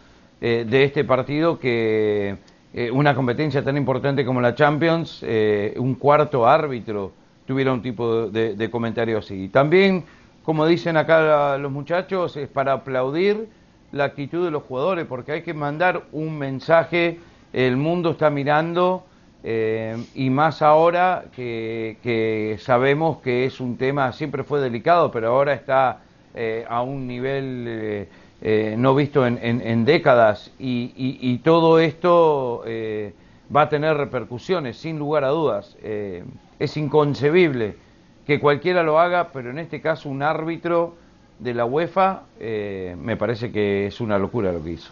eh, 0.46 0.66
de 0.68 0.84
este 0.84 1.04
partido, 1.04 1.58
que 1.58 2.36
eh, 2.74 2.90
una 2.90 3.14
competencia 3.14 3.64
tan 3.64 3.78
importante 3.78 4.26
como 4.26 4.42
la 4.42 4.54
Champions, 4.54 5.20
eh, 5.22 5.72
un 5.78 5.94
cuarto 5.94 6.46
árbitro 6.46 7.12
tuviera 7.46 7.72
un 7.72 7.80
tipo 7.80 8.28
de, 8.28 8.54
de 8.54 8.70
comentario 8.70 9.16
así. 9.16 9.48
También, 9.48 10.04
como 10.42 10.66
dicen 10.66 10.98
acá 10.98 11.56
los 11.56 11.72
muchachos, 11.72 12.36
es 12.36 12.46
para 12.46 12.74
aplaudir 12.74 13.48
la 13.90 14.04
actitud 14.04 14.44
de 14.44 14.50
los 14.50 14.64
jugadores, 14.64 15.06
porque 15.06 15.32
hay 15.32 15.40
que 15.40 15.54
mandar 15.54 16.02
un 16.12 16.36
mensaje, 16.36 17.20
el 17.54 17.78
mundo 17.78 18.10
está 18.10 18.28
mirando, 18.28 19.06
y 19.42 20.28
más 20.28 20.60
ahora 20.60 21.24
que, 21.34 21.96
que, 22.02 22.58
sabemos 22.60 23.16
que 23.22 23.46
es 23.46 23.60
un 23.60 23.78
tema, 23.78 24.12
siempre 24.12 24.44
fue 24.44 24.60
delicado, 24.60 25.10
pero 25.10 25.28
ahora 25.28 25.54
está 25.54 26.00
a 26.68 26.82
un 26.82 27.06
nivel 27.06 28.08
eh, 28.46 28.74
no 28.76 28.94
visto 28.94 29.26
en, 29.26 29.38
en, 29.40 29.62
en 29.62 29.86
décadas 29.86 30.50
y, 30.58 31.38
todo 31.38 31.78
esto 31.78 32.62
eh, 32.66 33.14
va 33.54 33.62
a 33.62 33.68
tener 33.70 33.96
repercusiones, 33.96 34.76
sin 34.76 34.98
lugar 34.98 35.24
a 35.24 35.28
dudas. 35.28 35.78
Eh, 35.82 36.24
es 36.58 36.76
inconcebible 36.76 37.76
que 38.26 38.38
cualquiera 38.40 38.82
lo 38.82 39.00
haga, 39.00 39.30
pero 39.32 39.48
en 39.48 39.58
este 39.58 39.80
caso 39.80 40.10
un 40.10 40.22
árbitro 40.22 40.94
de 41.38 41.54
la 41.54 41.64
UEFA 41.64 42.24
me 42.38 43.16
parece 43.16 43.50
que 43.50 43.86
es 43.86 44.00
una 44.02 44.18
locura 44.18 44.52
lo 44.52 44.62
que 44.62 44.72
hizo. 44.72 44.90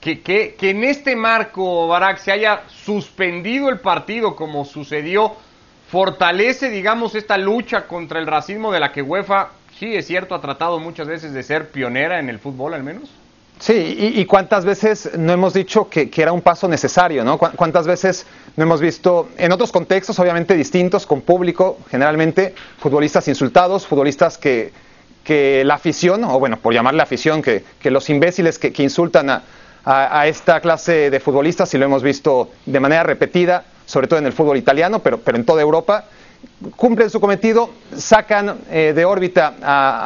Que, 0.00 0.20
que, 0.20 0.56
que 0.56 0.70
en 0.70 0.82
este 0.82 1.14
marco, 1.14 1.86
Barak, 1.86 2.18
se 2.18 2.32
haya 2.32 2.62
suspendido 2.66 3.68
el 3.68 3.78
partido 3.78 4.34
como 4.34 4.64
sucedió, 4.64 5.32
fortalece, 5.88 6.70
digamos, 6.70 7.14
esta 7.14 7.38
lucha 7.38 7.86
contra 7.86 8.18
el 8.18 8.26
racismo 8.26 8.72
de 8.72 8.80
la 8.80 8.92
que 8.92 9.02
UEFA 9.02 9.50
sí, 9.78 9.94
es 9.94 10.06
cierto, 10.06 10.34
ha 10.34 10.40
tratado 10.40 10.78
muchas 10.80 11.06
veces 11.06 11.32
de 11.32 11.42
ser 11.42 11.68
pionera 11.70 12.18
en 12.18 12.28
el 12.28 12.38
fútbol 12.38 12.74
al 12.74 12.82
menos. 12.82 13.10
Sí, 13.58 13.72
y, 13.98 14.20
y 14.20 14.24
cuántas 14.24 14.64
veces 14.64 15.10
no 15.18 15.32
hemos 15.32 15.52
dicho 15.52 15.88
que, 15.88 16.08
que, 16.08 16.22
era 16.22 16.32
un 16.32 16.42
paso 16.42 16.68
necesario, 16.68 17.24
¿no? 17.24 17.38
Cuántas 17.38 17.88
veces 17.88 18.24
no 18.56 18.62
hemos 18.62 18.80
visto, 18.80 19.30
en 19.36 19.50
otros 19.50 19.72
contextos 19.72 20.18
obviamente 20.20 20.54
distintos, 20.54 21.06
con 21.06 21.22
público, 21.22 21.78
generalmente, 21.90 22.54
futbolistas 22.78 23.26
insultados, 23.26 23.84
futbolistas 23.86 24.38
que, 24.38 24.72
que 25.24 25.64
la 25.64 25.74
afición, 25.74 26.22
o 26.24 26.38
bueno, 26.38 26.58
por 26.58 26.72
llamarle 26.72 27.02
afición, 27.02 27.42
que, 27.42 27.64
que 27.80 27.90
los 27.90 28.08
imbéciles 28.10 28.60
que, 28.60 28.72
insultan 28.82 29.28
a, 29.28 29.42
a, 29.84 30.20
a, 30.20 30.26
esta 30.28 30.60
clase 30.60 31.10
de 31.10 31.18
futbolistas, 31.18 31.74
y 31.74 31.78
lo 31.78 31.84
hemos 31.84 32.04
visto 32.04 32.52
de 32.64 32.78
manera 32.78 33.02
repetida, 33.02 33.64
sobre 33.86 34.06
todo 34.06 34.20
en 34.20 34.26
el 34.26 34.32
fútbol 34.32 34.56
italiano, 34.56 35.00
pero, 35.00 35.18
pero 35.18 35.36
en 35.36 35.44
toda 35.44 35.62
Europa, 35.62 36.04
cumplen 36.76 37.10
su 37.10 37.20
cometido, 37.20 37.70
sacan 37.96 38.58
eh, 38.70 38.92
de 38.94 39.04
órbita 39.04 39.54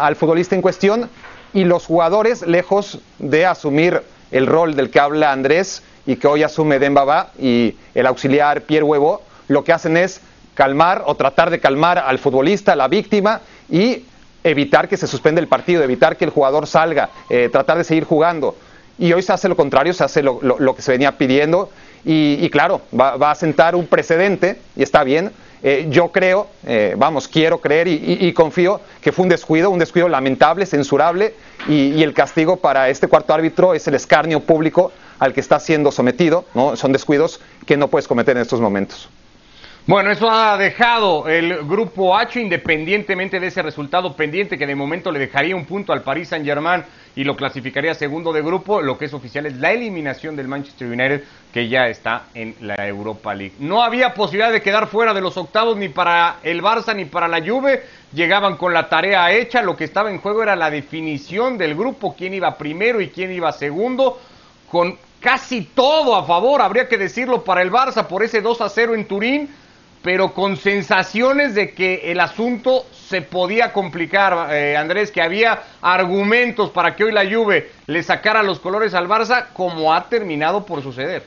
al 0.04 0.16
futbolista 0.16 0.54
en 0.54 0.62
cuestión 0.62 1.08
y 1.54 1.64
los 1.64 1.86
jugadores, 1.86 2.42
lejos 2.46 3.00
de 3.18 3.46
asumir 3.46 4.02
el 4.30 4.46
rol 4.46 4.74
del 4.74 4.90
que 4.90 5.00
habla 5.00 5.32
Andrés 5.32 5.82
y 6.06 6.16
que 6.16 6.26
hoy 6.26 6.42
asume 6.42 6.78
Dembaba 6.78 7.30
y 7.38 7.76
el 7.94 8.06
auxiliar 8.06 8.62
Pierre 8.62 8.84
Huevo, 8.84 9.22
lo 9.48 9.64
que 9.64 9.72
hacen 9.72 9.96
es 9.96 10.20
calmar 10.54 11.02
o 11.06 11.14
tratar 11.14 11.50
de 11.50 11.60
calmar 11.60 11.98
al 11.98 12.18
futbolista, 12.18 12.72
a 12.72 12.76
la 12.76 12.88
víctima 12.88 13.40
y 13.70 14.04
evitar 14.44 14.88
que 14.88 14.96
se 14.96 15.06
suspenda 15.06 15.40
el 15.40 15.48
partido, 15.48 15.82
evitar 15.82 16.16
que 16.16 16.24
el 16.24 16.30
jugador 16.30 16.66
salga, 16.66 17.10
eh, 17.30 17.48
tratar 17.50 17.78
de 17.78 17.84
seguir 17.84 18.04
jugando. 18.04 18.56
Y 18.98 19.12
hoy 19.12 19.22
se 19.22 19.32
hace 19.32 19.48
lo 19.48 19.56
contrario, 19.56 19.92
se 19.94 20.04
hace 20.04 20.22
lo, 20.22 20.38
que 20.74 20.82
se 20.82 20.92
venía 20.92 21.16
pidiendo 21.16 21.70
y, 22.04 22.48
claro, 22.50 22.82
va, 22.98 23.30
a 23.30 23.34
sentar 23.34 23.74
un 23.74 23.86
precedente 23.86 24.58
y 24.76 24.82
está 24.82 25.02
bien, 25.04 25.32
eh, 25.62 25.86
yo 25.90 26.10
creo, 26.10 26.48
eh, 26.66 26.94
vamos, 26.96 27.28
quiero 27.28 27.60
creer 27.60 27.86
y, 27.88 28.32
confío 28.32 28.80
que 29.00 29.12
fue 29.12 29.22
un 29.22 29.28
descuido, 29.28 29.70
un 29.70 29.78
descuido 29.78 30.08
lamentable, 30.08 30.66
censurable, 30.66 31.34
y, 31.68 31.92
y, 31.94 32.02
el 32.02 32.14
castigo 32.14 32.56
para 32.56 32.88
este 32.88 33.06
cuarto 33.06 33.32
árbitro 33.32 33.74
es 33.74 33.86
el 33.86 33.94
escarnio 33.94 34.40
público 34.40 34.92
al 35.18 35.32
que 35.32 35.40
está 35.40 35.60
siendo 35.60 35.92
sometido, 35.92 36.44
¿no? 36.54 36.74
Son 36.74 36.92
descuidos 36.92 37.40
que 37.64 37.76
no 37.76 37.88
puedes 37.88 38.08
cometer 38.08 38.36
en 38.36 38.42
estos 38.42 38.60
momentos. 38.60 39.08
Bueno, 39.84 40.12
eso 40.12 40.30
ha 40.30 40.56
dejado 40.56 41.26
el 41.26 41.64
grupo 41.64 42.16
H, 42.16 42.40
independientemente 42.40 43.40
de 43.40 43.48
ese 43.48 43.62
resultado 43.62 44.14
pendiente 44.14 44.56
que 44.56 44.64
de 44.64 44.76
momento 44.76 45.10
le 45.10 45.18
dejaría 45.18 45.56
un 45.56 45.64
punto 45.64 45.92
al 45.92 46.02
Paris 46.02 46.28
Saint 46.28 46.46
Germain 46.46 46.84
y 47.16 47.24
lo 47.24 47.34
clasificaría 47.34 47.92
segundo 47.92 48.32
de 48.32 48.42
grupo, 48.42 48.80
lo 48.80 48.96
que 48.96 49.06
es 49.06 49.12
oficial 49.12 49.44
es 49.46 49.56
la 49.56 49.72
eliminación 49.72 50.36
del 50.36 50.46
Manchester 50.46 50.86
United 50.86 51.24
que 51.52 51.68
ya 51.68 51.88
está 51.88 52.26
en 52.32 52.54
la 52.60 52.76
Europa 52.86 53.34
League. 53.34 53.54
No 53.58 53.82
había 53.82 54.14
posibilidad 54.14 54.52
de 54.52 54.62
quedar 54.62 54.86
fuera 54.86 55.12
de 55.12 55.20
los 55.20 55.36
octavos 55.36 55.76
ni 55.76 55.88
para 55.88 56.36
el 56.44 56.62
Barça 56.62 56.94
ni 56.94 57.06
para 57.06 57.26
la 57.26 57.44
Juve, 57.44 57.82
llegaban 58.14 58.56
con 58.58 58.72
la 58.72 58.88
tarea 58.88 59.32
hecha, 59.32 59.62
lo 59.62 59.74
que 59.74 59.82
estaba 59.82 60.12
en 60.12 60.20
juego 60.20 60.44
era 60.44 60.54
la 60.54 60.70
definición 60.70 61.58
del 61.58 61.74
grupo, 61.74 62.14
quién 62.16 62.34
iba 62.34 62.56
primero 62.56 63.00
y 63.00 63.08
quién 63.08 63.32
iba 63.32 63.50
segundo, 63.50 64.20
con 64.70 64.96
casi 65.18 65.62
todo 65.62 66.14
a 66.14 66.24
favor, 66.24 66.62
habría 66.62 66.86
que 66.86 66.98
decirlo, 66.98 67.42
para 67.42 67.62
el 67.62 67.72
Barça 67.72 68.06
por 68.06 68.22
ese 68.22 68.40
2 68.40 68.60
a 68.60 68.68
0 68.68 68.94
en 68.94 69.06
Turín 69.06 69.61
pero 70.02 70.34
con 70.34 70.56
sensaciones 70.56 71.54
de 71.54 71.72
que 71.72 72.10
el 72.10 72.20
asunto 72.20 72.86
se 72.92 73.22
podía 73.22 73.72
complicar, 73.72 74.52
eh, 74.52 74.76
Andrés, 74.76 75.10
que 75.10 75.22
había 75.22 75.62
argumentos 75.80 76.70
para 76.70 76.96
que 76.96 77.04
hoy 77.04 77.12
la 77.12 77.24
Juve 77.24 77.70
le 77.86 78.02
sacara 78.02 78.42
los 78.42 78.58
colores 78.58 78.94
al 78.94 79.08
Barça, 79.08 79.48
como 79.52 79.94
ha 79.94 80.08
terminado 80.08 80.66
por 80.66 80.82
suceder. 80.82 81.22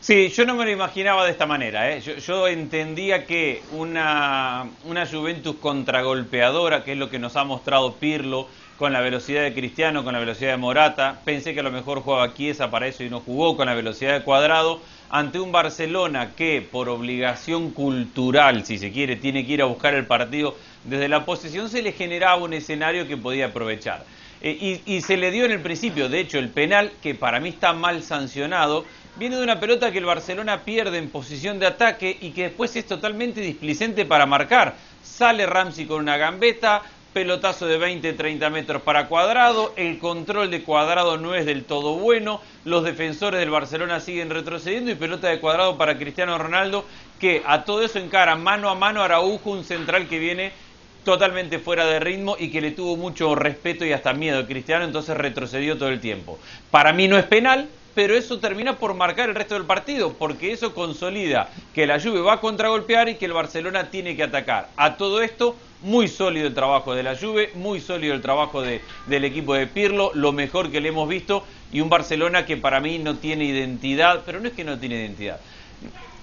Sí, 0.00 0.28
yo 0.28 0.46
no 0.46 0.54
me 0.54 0.64
lo 0.64 0.70
imaginaba 0.70 1.24
de 1.24 1.32
esta 1.32 1.46
manera. 1.46 1.90
¿eh? 1.90 2.00
Yo, 2.00 2.46
entendía 2.46 3.26
que 3.26 3.62
una, 3.72 4.66
una 4.84 5.06
Juventus 5.06 5.56
contragolpeadora, 5.56 6.84
que 6.84 6.92
es 6.92 6.98
lo 6.98 7.10
que 7.10 7.18
nos 7.18 7.34
ha 7.36 7.44
mostrado 7.44 7.94
Pirlo, 7.94 8.46
con 8.78 8.92
la 8.92 9.00
velocidad 9.00 9.42
de 9.42 9.54
Cristiano, 9.54 10.04
con 10.04 10.12
la 10.12 10.18
velocidad 10.18 10.50
de 10.50 10.58
Morata, 10.58 11.20
pensé 11.24 11.54
que 11.54 11.60
a 11.60 11.62
lo 11.62 11.70
mejor 11.70 12.00
jugaba 12.00 12.34
Chiesa 12.34 12.70
para 12.70 12.86
eso 12.86 13.02
y 13.02 13.10
no 13.10 13.20
jugó 13.20 13.56
con 13.56 13.66
la 13.66 13.74
velocidad 13.74 14.12
de 14.12 14.22
Cuadrado 14.22 14.80
ante 15.10 15.38
un 15.38 15.52
Barcelona 15.52 16.32
que 16.36 16.66
por 16.68 16.88
obligación 16.88 17.70
cultural, 17.70 18.64
si 18.64 18.78
se 18.78 18.92
quiere, 18.92 19.16
tiene 19.16 19.46
que 19.46 19.52
ir 19.52 19.62
a 19.62 19.66
buscar 19.66 19.94
el 19.94 20.06
partido 20.06 20.56
desde 20.84 21.08
la 21.08 21.24
posición, 21.24 21.68
se 21.68 21.82
le 21.82 21.92
generaba 21.92 22.42
un 22.42 22.52
escenario 22.52 23.06
que 23.06 23.16
podía 23.16 23.46
aprovechar. 23.46 24.04
Eh, 24.40 24.82
y, 24.86 24.96
y, 24.96 25.00
se 25.00 25.16
le 25.16 25.30
dio 25.30 25.44
en 25.44 25.52
el 25.52 25.60
principio, 25.60 26.08
de 26.08 26.20
hecho, 26.20 26.38
el 26.38 26.50
penal, 26.50 26.92
que 27.02 27.14
para 27.14 27.40
mí 27.40 27.48
está 27.48 27.72
mal 27.72 28.02
sancionado, 28.02 28.84
viene 29.16 29.36
de 29.36 29.42
una 29.42 29.58
pelota 29.58 29.90
que 29.90 29.98
el 29.98 30.04
Barcelona 30.04 30.62
pierde 30.62 30.98
en 30.98 31.08
posición 31.08 31.58
de 31.58 31.66
ataque 31.66 32.16
y 32.20 32.30
que 32.30 32.44
después 32.44 32.76
es 32.76 32.86
totalmente 32.86 33.40
displicente 33.40 34.04
para 34.04 34.26
marcar. 34.26 34.74
Sale 35.02 35.46
Ramsey 35.46 35.86
con 35.86 36.02
una 36.02 36.18
gambeta, 36.18 36.82
pelotazo 37.16 37.66
de 37.66 37.80
20-30 37.80 38.50
metros 38.50 38.82
para 38.82 39.08
Cuadrado, 39.08 39.72
el 39.76 39.98
control 39.98 40.50
de 40.50 40.62
Cuadrado 40.62 41.16
no 41.16 41.34
es 41.34 41.46
del 41.46 41.64
todo 41.64 41.94
bueno, 41.94 42.42
los 42.66 42.84
defensores 42.84 43.40
del 43.40 43.48
Barcelona 43.48 44.00
siguen 44.00 44.28
retrocediendo 44.28 44.90
y 44.90 44.96
pelota 44.96 45.28
de 45.28 45.40
Cuadrado 45.40 45.78
para 45.78 45.96
Cristiano 45.96 46.36
Ronaldo, 46.36 46.84
que 47.18 47.42
a 47.46 47.64
todo 47.64 47.82
eso 47.82 47.98
encara 47.98 48.36
mano 48.36 48.68
a 48.68 48.74
mano 48.74 49.02
Araujo, 49.02 49.50
un 49.50 49.64
central 49.64 50.08
que 50.08 50.18
viene 50.18 50.52
totalmente 51.04 51.58
fuera 51.58 51.86
de 51.86 52.00
ritmo 52.00 52.36
y 52.38 52.50
que 52.50 52.60
le 52.60 52.72
tuvo 52.72 52.98
mucho 52.98 53.34
respeto 53.34 53.86
y 53.86 53.94
hasta 53.94 54.12
miedo 54.12 54.40
a 54.40 54.46
Cristiano, 54.46 54.84
entonces 54.84 55.16
retrocedió 55.16 55.78
todo 55.78 55.88
el 55.88 56.00
tiempo. 56.00 56.38
Para 56.70 56.92
mí 56.92 57.08
no 57.08 57.16
es 57.16 57.24
penal, 57.24 57.66
pero 57.96 58.14
eso 58.14 58.38
termina 58.38 58.76
por 58.76 58.92
marcar 58.92 59.30
el 59.30 59.34
resto 59.34 59.54
del 59.54 59.64
partido, 59.64 60.12
porque 60.12 60.52
eso 60.52 60.74
consolida 60.74 61.48
que 61.74 61.86
la 61.86 61.98
Juve 61.98 62.20
va 62.20 62.34
a 62.34 62.40
contragolpear 62.40 63.08
y 63.08 63.14
que 63.14 63.24
el 63.24 63.32
Barcelona 63.32 63.90
tiene 63.90 64.14
que 64.14 64.22
atacar. 64.22 64.68
A 64.76 64.98
todo 64.98 65.22
esto, 65.22 65.56
muy 65.80 66.06
sólido 66.06 66.46
el 66.46 66.52
trabajo 66.52 66.94
de 66.94 67.02
la 67.02 67.16
Juve, 67.16 67.52
muy 67.54 67.80
sólido 67.80 68.12
el 68.12 68.20
trabajo 68.20 68.60
de, 68.60 68.82
del 69.06 69.24
equipo 69.24 69.54
de 69.54 69.66
Pirlo, 69.66 70.10
lo 70.12 70.32
mejor 70.32 70.70
que 70.70 70.82
le 70.82 70.90
hemos 70.90 71.08
visto, 71.08 71.42
y 71.72 71.80
un 71.80 71.88
Barcelona 71.88 72.44
que 72.44 72.58
para 72.58 72.80
mí 72.80 72.98
no 72.98 73.16
tiene 73.16 73.46
identidad, 73.46 74.24
pero 74.26 74.40
no 74.40 74.48
es 74.48 74.52
que 74.52 74.64
no 74.64 74.78
tiene 74.78 74.96
identidad 74.96 75.40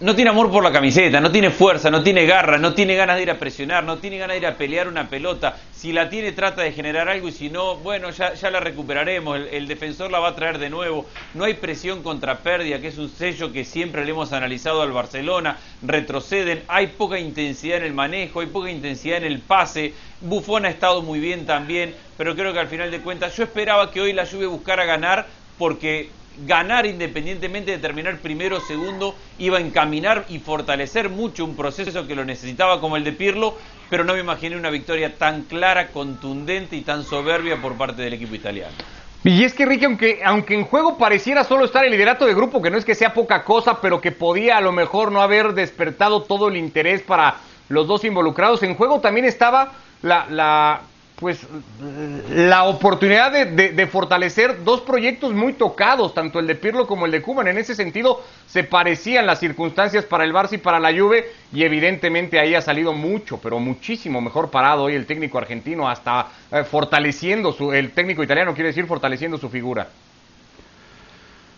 no 0.04 0.16
tiene 0.16 0.32
amor 0.32 0.52
por 0.52 0.64
la 0.64 0.72
camiseta, 0.74 1.22
no 1.22 1.32
tiene 1.32 1.50
fuerza, 1.50 1.90
no 1.90 2.04
tiene 2.04 2.26
garra, 2.26 2.58
no 2.58 2.74
tiene 2.74 2.96
ganas 2.96 3.16
de 3.16 3.24
ir 3.24 3.32
a 3.32 3.40
presionar, 3.40 3.86
no 3.86 4.00
tiene 4.00 4.18
ganas 4.18 4.34
de 4.34 4.40
ir 4.40 4.48
a 4.48 4.58
pelear 4.58 4.90
una 4.90 5.08
pelota. 5.08 5.56
Si 5.72 5.94
la 5.94 6.10
tiene, 6.10 6.34
trata 6.34 6.62
de 6.62 6.74
generar 6.74 7.08
algo 7.08 7.30
y 7.30 7.32
si 7.32 7.50
no, 7.50 7.78
bueno, 7.78 8.10
ya, 8.10 8.34
la 8.52 8.60
recuperaremos. 8.60 9.40
El, 9.50 9.66
defensor 9.66 10.12
la 10.12 10.20
va 10.20 10.30
a 10.30 10.36
traer 10.36 10.58
de 10.58 10.70
nuevo. 10.70 11.06
No 11.34 11.46
hay 11.46 11.54
presión 11.54 12.04
contra 12.04 12.40
pérdida, 12.40 12.82
que 12.82 12.90
es 12.90 12.98
un 12.98 13.10
sello 13.10 13.54
que 13.54 13.64
siempre 13.64 14.04
le 14.04 14.12
hemos 14.12 14.34
analizado 14.34 14.82
al 14.82 14.92
Barcelona. 14.92 15.58
Retroceden, 15.82 16.64
hay 16.68 16.88
poca 16.88 17.18
intensidad 17.18 17.78
en 17.78 17.84
el 17.84 17.94
manejo, 17.94 18.42
hay 18.42 18.48
poca 18.48 18.70
intensidad 18.70 19.20
en 19.20 19.26
el 19.26 19.40
pase. 19.40 19.94
Bufón 20.20 20.66
ha 20.66 20.70
estado 20.70 21.02
muy 21.02 21.22
bien 21.22 21.46
también, 21.46 21.96
pero 22.18 22.36
creo 22.36 22.52
que 22.52 22.60
al 22.60 22.68
final 22.68 22.92
de 22.92 23.00
cuentas 23.00 23.38
yo 23.38 23.44
esperaba 23.44 23.90
que 23.90 24.02
hoy 24.02 24.12
la 24.12 24.26
Juve 24.26 24.48
buscara 24.48 24.84
ganar 24.84 25.28
porque 25.58 26.10
ganar 26.46 26.86
independientemente 26.86 27.72
de 27.72 27.78
terminar 27.78 28.18
primero 28.18 28.58
o 28.58 28.62
segundo, 28.62 29.16
iba 29.38 29.58
a 29.58 29.62
encaminar 29.62 30.26
y 30.30 30.40
fortalecer 30.40 31.10
mucho 31.10 31.46
un 31.46 31.56
proceso 31.56 32.08
que 32.08 32.16
lo 32.16 32.26
necesitaba 32.26 32.80
como 32.80 32.98
el 32.98 33.04
de 33.04 33.14
Pirlo, 33.14 33.58
pero 33.90 34.04
no 34.04 34.14
me 34.14 34.20
imaginé 34.20 34.56
una 34.56 34.70
victoria 34.70 35.16
tan 35.16 35.44
clara, 35.44 35.90
contundente 35.90 36.76
y 36.76 36.82
tan 36.82 37.04
soberbia 37.04 37.62
por 37.62 37.76
parte 37.76 38.02
del 38.02 38.14
equipo 38.14 38.36
italiano. 38.36 38.74
Y 39.24 39.44
es 39.44 39.54
que 39.54 39.66
Ricky, 39.66 39.86
aunque, 39.86 40.20
aunque 40.26 40.54
en 40.54 40.66
juego 40.66 40.98
pareciera 40.98 41.46
solo 41.46 41.66
estar 41.66 41.86
el 41.86 41.92
liderato 41.92 42.26
de 42.26 42.34
grupo, 42.34 42.62
que 42.62 42.70
no 42.70 42.78
es 42.78 42.84
que 42.84 42.94
sea 42.94 43.14
poca 43.14 43.46
cosa, 43.46 43.80
pero 43.80 44.02
que 44.02 44.12
podía 44.12 44.58
a 44.58 44.62
lo 44.62 44.74
mejor 44.74 45.12
no 45.14 45.22
haber 45.22 45.54
despertado 45.54 46.24
todo 46.24 46.50
el 46.50 46.58
interés 46.58 47.04
para 47.04 47.38
los 47.70 47.88
dos 47.88 48.04
involucrados, 48.04 48.64
en 48.64 48.76
juego 48.76 49.00
también 49.00 49.26
estaba 49.26 49.72
la, 50.02 50.26
la 50.30 50.82
pues 51.24 51.48
la 52.32 52.66
oportunidad 52.66 53.32
de, 53.32 53.88
fortalecer 53.88 54.66
dos 54.66 54.82
proyectos 54.82 55.32
muy 55.32 55.54
tocados, 55.54 56.14
tanto 56.14 56.38
el 56.38 56.48
de 56.48 56.56
Pirlo 56.56 56.86
como 56.86 57.06
el 57.06 57.14
de 57.14 57.22
Cuban. 57.22 57.48
En 57.48 57.58
ese 57.58 57.76
sentido, 57.76 58.22
se 58.46 58.66
parecían 58.66 59.26
las 59.26 59.40
circunstancias 59.40 60.04
para 60.04 60.26
el 60.26 60.34
Barça 60.34 60.56
y 60.56 60.58
para 60.58 60.82
la 60.82 60.92
Juve, 60.92 61.32
y 61.54 61.64
evidentemente 61.64 62.42
ahí 62.42 62.56
ha 62.56 62.62
salido 62.62 62.92
mucho, 62.92 63.40
pero 63.42 63.58
muchísimo 63.58 64.20
mejor 64.20 64.52
parado 64.52 64.84
hoy 64.84 64.96
el 64.96 65.06
técnico 65.06 65.38
argentino, 65.38 65.88
hasta 65.88 66.28
eh, 66.52 66.66
fortaleciendo 66.66 67.54
su, 67.54 67.72
el 67.72 67.92
técnico 67.92 68.22
italiano 68.22 68.54
quiere 68.54 68.72
decir 68.72 68.86
fortaleciendo 68.86 69.38
su 69.38 69.48
figura. 69.48 69.88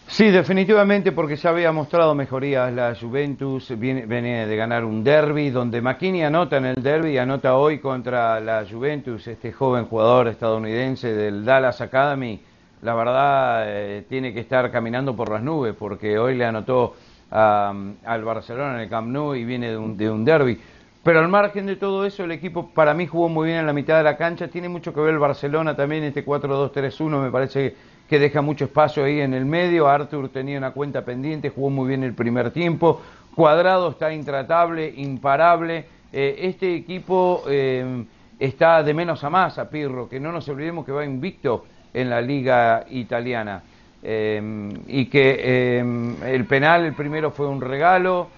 Sí, 0.07 0.29
definitivamente 0.29 1.11
porque 1.11 1.35
ya 1.35 1.49
había 1.49 1.71
mostrado 1.71 2.15
mejorías 2.15 2.71
la 2.71 2.95
Juventus, 2.95 3.73
viene, 3.77 4.45
de 4.45 4.55
ganar 4.55 4.85
un 4.85 5.03
derby 5.03 5.49
donde 5.49 5.81
McKinney 5.81 6.23
anota 6.23 6.57
en 6.57 6.65
el 6.65 6.81
derby 6.81 7.11
y 7.11 7.17
anota 7.17 7.55
hoy 7.55 7.79
contra 7.79 8.39
la 8.39 8.65
Juventus, 8.69 9.27
este 9.27 9.51
joven 9.51 9.85
jugador 9.85 10.27
estadounidense 10.27 11.11
del 11.13 11.43
Dallas 11.43 11.81
Academy, 11.81 12.39
la 12.81 12.93
verdad 12.93 13.63
eh, 13.67 14.05
tiene 14.07 14.31
que 14.33 14.41
estar 14.41 14.71
caminando 14.71 15.15
por 15.15 15.29
las 15.29 15.41
nubes 15.41 15.73
porque 15.77 16.17
hoy 16.17 16.35
le 16.35 16.45
anotó 16.45 16.95
al 17.31 18.23
Barcelona 18.23 18.75
en 18.75 18.81
el 18.81 18.89
Camp 18.89 19.09
Nou 19.09 19.35
y 19.35 19.43
viene 19.43 19.71
de 19.71 19.77
un, 19.77 19.97
de 19.97 20.09
un 20.09 20.23
derby. 20.23 20.57
Pero 21.03 21.19
al 21.19 21.27
margen 21.27 21.65
de 21.65 21.75
todo 21.75 22.05
eso, 22.05 22.23
el 22.23 22.31
equipo 22.31 22.69
para 22.69 22.93
mí 22.93 23.05
jugó 23.05 23.27
muy 23.27 23.47
bien 23.47 23.59
en 23.59 23.65
la 23.65 23.73
mitad 23.73 23.97
de 23.97 24.03
la 24.03 24.17
cancha, 24.17 24.47
tiene 24.47 24.69
mucho 24.69 24.93
que 24.93 25.01
ver 25.01 25.13
el 25.13 25.19
Barcelona 25.19 25.75
también, 25.75 26.03
este 26.03 26.25
4-2-3-1 26.25 27.21
me 27.21 27.31
parece 27.31 27.69
que 27.71 27.94
que 28.09 28.19
deja 28.19 28.41
mucho 28.41 28.65
espacio 28.65 29.03
ahí 29.03 29.21
en 29.21 29.33
el 29.33 29.45
medio. 29.45 29.87
Arthur 29.87 30.29
tenía 30.29 30.57
una 30.57 30.71
cuenta 30.71 31.03
pendiente, 31.03 31.49
jugó 31.49 31.69
muy 31.69 31.87
bien 31.87 32.03
el 32.03 32.13
primer 32.13 32.51
tiempo. 32.51 33.01
Cuadrado 33.35 33.89
está 33.89 34.13
intratable, 34.13 34.93
imparable. 34.95 35.85
Eh, 36.13 36.35
este 36.41 36.73
equipo 36.75 37.43
eh, 37.47 38.05
está 38.39 38.83
de 38.83 38.93
menos 38.93 39.23
a 39.23 39.29
más 39.29 39.57
a 39.57 39.69
Pirro, 39.69 40.07
que 40.07 40.19
no 40.19 40.31
nos 40.31 40.47
olvidemos 40.47 40.85
que 40.85 40.91
va 40.91 41.03
invicto 41.03 41.65
en 41.93 42.09
la 42.09 42.21
liga 42.21 42.85
italiana. 42.89 43.63
Eh, 44.07 44.69
y 44.87 45.05
que 45.07 45.79
el 45.79 46.45
penal, 46.45 46.85
el 46.85 46.93
primero 46.93 47.31
fue 47.31 47.47
un 47.47 47.59
regalo. 47.59 48.29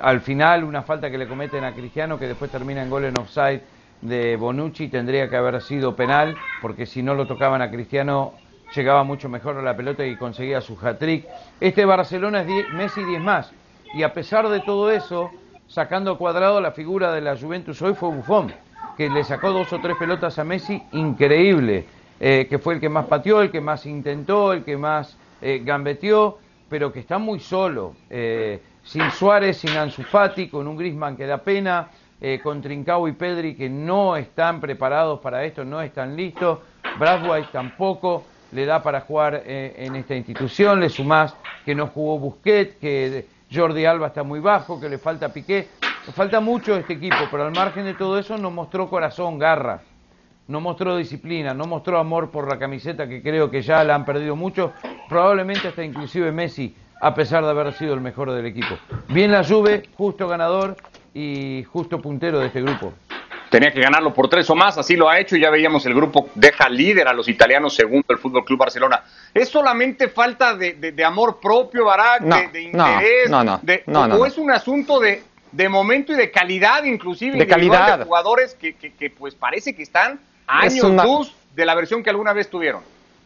al 0.00 0.20
final, 0.20 0.64
una 0.64 0.82
falta 0.82 1.10
que 1.10 1.16
le 1.16 1.26
cometen 1.26 1.64
a 1.64 1.72
Cristiano, 1.72 2.18
que 2.18 2.26
después 2.26 2.50
termina 2.50 2.82
en 2.82 2.90
gol 2.90 3.04
en 3.04 3.18
offside 3.18 3.62
de 4.02 4.36
Bonucci, 4.36 4.88
tendría 4.88 5.28
que 5.28 5.36
haber 5.36 5.60
sido 5.62 5.94
penal, 5.94 6.36
porque 6.62 6.86
si 6.86 7.02
no 7.02 7.14
lo 7.14 7.26
tocaban 7.26 7.62
a 7.62 7.70
Cristiano 7.70 8.34
llegaba 8.74 9.04
mucho 9.04 9.28
mejor 9.28 9.58
a 9.58 9.62
la 9.62 9.76
pelota 9.76 10.06
y 10.06 10.16
conseguía 10.16 10.60
su 10.60 10.76
hat-trick. 10.80 11.26
Este 11.60 11.84
Barcelona 11.84 12.42
es 12.42 12.68
Messi 12.72 13.04
10 13.04 13.20
más. 13.20 13.52
Y 13.94 14.02
a 14.02 14.12
pesar 14.12 14.48
de 14.48 14.60
todo 14.60 14.90
eso, 14.90 15.30
sacando 15.66 16.16
cuadrado 16.18 16.60
la 16.60 16.72
figura 16.72 17.12
de 17.12 17.20
la 17.20 17.36
Juventus 17.36 17.80
hoy 17.82 17.94
fue 17.94 18.10
Buffon, 18.10 18.52
que 18.96 19.08
le 19.08 19.24
sacó 19.24 19.50
dos 19.52 19.72
o 19.72 19.80
tres 19.80 19.96
pelotas 19.96 20.38
a 20.38 20.44
Messi, 20.44 20.82
increíble, 20.92 21.86
eh, 22.20 22.46
que 22.48 22.58
fue 22.58 22.74
el 22.74 22.80
que 22.80 22.88
más 22.88 23.06
pateó, 23.06 23.42
el 23.42 23.50
que 23.50 23.60
más 23.60 23.86
intentó, 23.86 24.52
el 24.52 24.62
que 24.62 24.76
más 24.76 25.16
eh, 25.40 25.62
gambeteó, 25.64 26.38
pero 26.68 26.92
que 26.92 27.00
está 27.00 27.18
muy 27.18 27.40
solo, 27.40 27.94
eh, 28.08 28.60
sin 28.84 29.10
Suárez, 29.10 29.58
sin 29.58 29.70
Ansu 29.70 30.02
Fati, 30.02 30.48
con 30.48 30.68
un 30.68 30.76
Grisman 30.76 31.16
que 31.16 31.26
da 31.26 31.38
pena, 31.38 31.88
con 32.42 32.60
Trincao 32.60 33.08
y 33.08 33.12
Pedri 33.12 33.54
que 33.54 33.70
no 33.70 34.14
están 34.14 34.60
preparados 34.60 35.20
para 35.20 35.42
esto, 35.42 35.64
no 35.64 35.80
están 35.80 36.14
listos, 36.14 36.58
Bradway 36.98 37.44
tampoco, 37.50 38.24
le 38.52 38.66
da 38.66 38.82
para 38.82 39.02
jugar 39.02 39.42
eh, 39.44 39.74
en 39.78 39.96
esta 39.96 40.14
institución, 40.14 40.80
le 40.80 40.88
sumás 40.88 41.34
que 41.64 41.74
no 41.74 41.88
jugó 41.88 42.18
Busquet, 42.18 42.78
que 42.78 43.26
Jordi 43.52 43.84
Alba 43.84 44.08
está 44.08 44.22
muy 44.22 44.40
bajo, 44.40 44.80
que 44.80 44.88
le 44.88 44.98
falta 44.98 45.32
Piqué, 45.32 45.68
falta 46.14 46.40
mucho 46.40 46.76
este 46.76 46.94
equipo, 46.94 47.16
pero 47.30 47.44
al 47.44 47.52
margen 47.52 47.84
de 47.84 47.94
todo 47.94 48.18
eso 48.18 48.36
no 48.38 48.50
mostró 48.50 48.88
corazón, 48.88 49.38
garra, 49.38 49.82
no 50.48 50.60
mostró 50.60 50.96
disciplina, 50.96 51.54
no 51.54 51.66
mostró 51.66 51.98
amor 51.98 52.30
por 52.30 52.48
la 52.48 52.58
camiseta 52.58 53.08
que 53.08 53.22
creo 53.22 53.50
que 53.50 53.62
ya 53.62 53.84
la 53.84 53.94
han 53.94 54.04
perdido 54.04 54.34
mucho, 54.36 54.72
probablemente 55.08 55.68
hasta 55.68 55.84
inclusive 55.84 56.32
Messi, 56.32 56.74
a 57.00 57.14
pesar 57.14 57.44
de 57.44 57.50
haber 57.50 57.72
sido 57.74 57.94
el 57.94 58.00
mejor 58.00 58.32
del 58.32 58.46
equipo. 58.46 58.76
Bien 59.08 59.30
la 59.30 59.44
Juve, 59.44 59.82
justo 59.96 60.28
ganador 60.28 60.76
y 61.14 61.64
justo 61.64 62.00
puntero 62.00 62.40
de 62.40 62.46
este 62.46 62.62
grupo 62.62 62.92
tenía 63.50 63.72
que 63.72 63.80
ganarlo 63.80 64.14
por 64.14 64.28
tres 64.30 64.48
o 64.48 64.54
más, 64.54 64.78
así 64.78 64.96
lo 64.96 65.08
ha 65.08 65.18
hecho 65.18 65.36
y 65.36 65.40
ya 65.40 65.50
veíamos 65.50 65.84
el 65.84 65.94
grupo 65.94 66.30
deja 66.34 66.68
líder 66.68 67.08
a 67.08 67.12
los 67.12 67.28
italianos 67.28 67.74
segundo 67.74 68.06
el 68.08 68.18
Fútbol 68.18 68.44
Club 68.44 68.60
Barcelona. 68.60 69.02
¿Es 69.34 69.48
solamente 69.48 70.08
falta 70.08 70.56
de, 70.56 71.04
amor 71.04 71.40
propio, 71.40 71.84
Barak, 71.84 72.22
de, 72.22 72.62
interés? 72.62 73.28
No, 73.28 73.44
no, 73.44 73.60
no, 73.86 74.16
¿O 74.16 74.24
es 74.24 74.38
un 74.38 74.50
asunto 74.52 75.00
de, 75.00 75.22
momento 75.68 76.12
y 76.12 76.16
de 76.16 76.30
calidad, 76.30 76.84
inclusive, 76.84 77.36
de 77.36 77.46
calidad 77.46 77.98
de 77.98 78.04
jugadores 78.04 78.54
que, 78.54 78.74
que, 78.74 79.10
pues 79.10 79.34
parece 79.34 79.74
que 79.74 79.82
están 79.82 80.20
años 80.46 80.90
luz 81.04 81.34
de 81.54 81.66
la 81.66 81.74
versión 81.74 82.02
que 82.02 82.10
alguna 82.10 82.32
vez 82.32 82.48
tuvieron? 82.48 82.82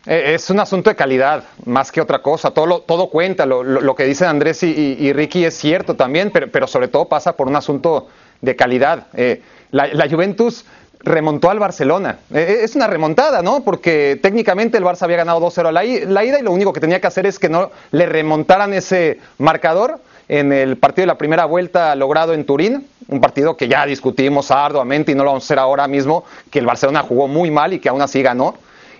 Eh, 0.06 0.34
es 0.34 0.50
un 0.50 0.60
asunto 0.60 0.90
de 0.90 0.96
calidad, 0.96 1.44
más 1.64 1.90
que 1.90 2.00
otra 2.00 2.20
cosa. 2.20 2.50
Todo, 2.50 2.80
todo 2.80 3.08
cuenta. 3.08 3.46
Lo, 3.46 3.62
lo, 3.62 3.94
que 3.94 4.04
dicen 4.04 4.28
Andrés 4.28 4.62
y, 4.62 5.12
Ricky 5.14 5.44
es 5.44 5.54
cierto 5.54 5.96
también, 5.96 6.30
pero, 6.30 6.50
pero 6.50 6.66
sobre 6.66 6.88
todo 6.88 7.06
pasa 7.06 7.34
por 7.34 7.48
un 7.48 7.56
asunto 7.56 8.08
de 8.44 8.56
calidad. 8.56 9.06
Eh, 9.14 9.42
la, 9.70 10.08
Juventus 10.08 10.64
remontó 11.00 11.50
al 11.50 11.58
Barcelona. 11.58 12.18
E, 12.32 12.38
e, 12.38 12.64
es 12.64 12.76
una 12.76 12.86
remontada, 12.86 13.42
¿no? 13.42 13.64
Porque 13.64 14.18
técnicamente 14.22 14.78
el 14.78 14.84
Barça 14.84 15.02
había 15.02 15.18
ganado 15.18 15.40
2-0 15.40 15.72
la, 15.72 15.82
la, 15.82 16.24
ida 16.24 16.38
y 16.38 16.42
lo 16.42 16.52
único 16.52 16.72
que 16.72 16.80
tenía 16.80 17.00
que 17.00 17.06
hacer 17.06 17.26
es 17.26 17.38
que 17.38 17.48
no 17.48 17.70
le 17.90 18.06
remontaran 18.06 18.72
ese 18.72 19.18
marcador 19.38 20.00
en 20.28 20.52
el 20.52 20.76
partido 20.76 21.02
de 21.02 21.08
la 21.08 21.18
primera 21.18 21.44
vuelta 21.44 21.94
logrado 21.94 22.32
en 22.32 22.44
Turín, 22.46 22.86
un 23.08 23.20
partido 23.20 23.56
que 23.56 23.68
ya 23.68 23.84
discutimos 23.84 24.50
arduamente 24.50 25.12
y 25.12 25.14
no 25.14 25.24
lo 25.24 25.30
vamos 25.30 25.44
a 25.44 25.46
hacer 25.46 25.58
ahora 25.58 25.86
mismo, 25.86 26.24
que 26.50 26.60
el 26.60 26.66
Barcelona 26.66 27.02
jugó 27.02 27.28
muy 27.28 27.50
mal 27.50 27.72
y 27.72 27.78
que 27.78 27.88
aún 27.88 28.00
así 28.00 28.22
ganó. 28.22 28.54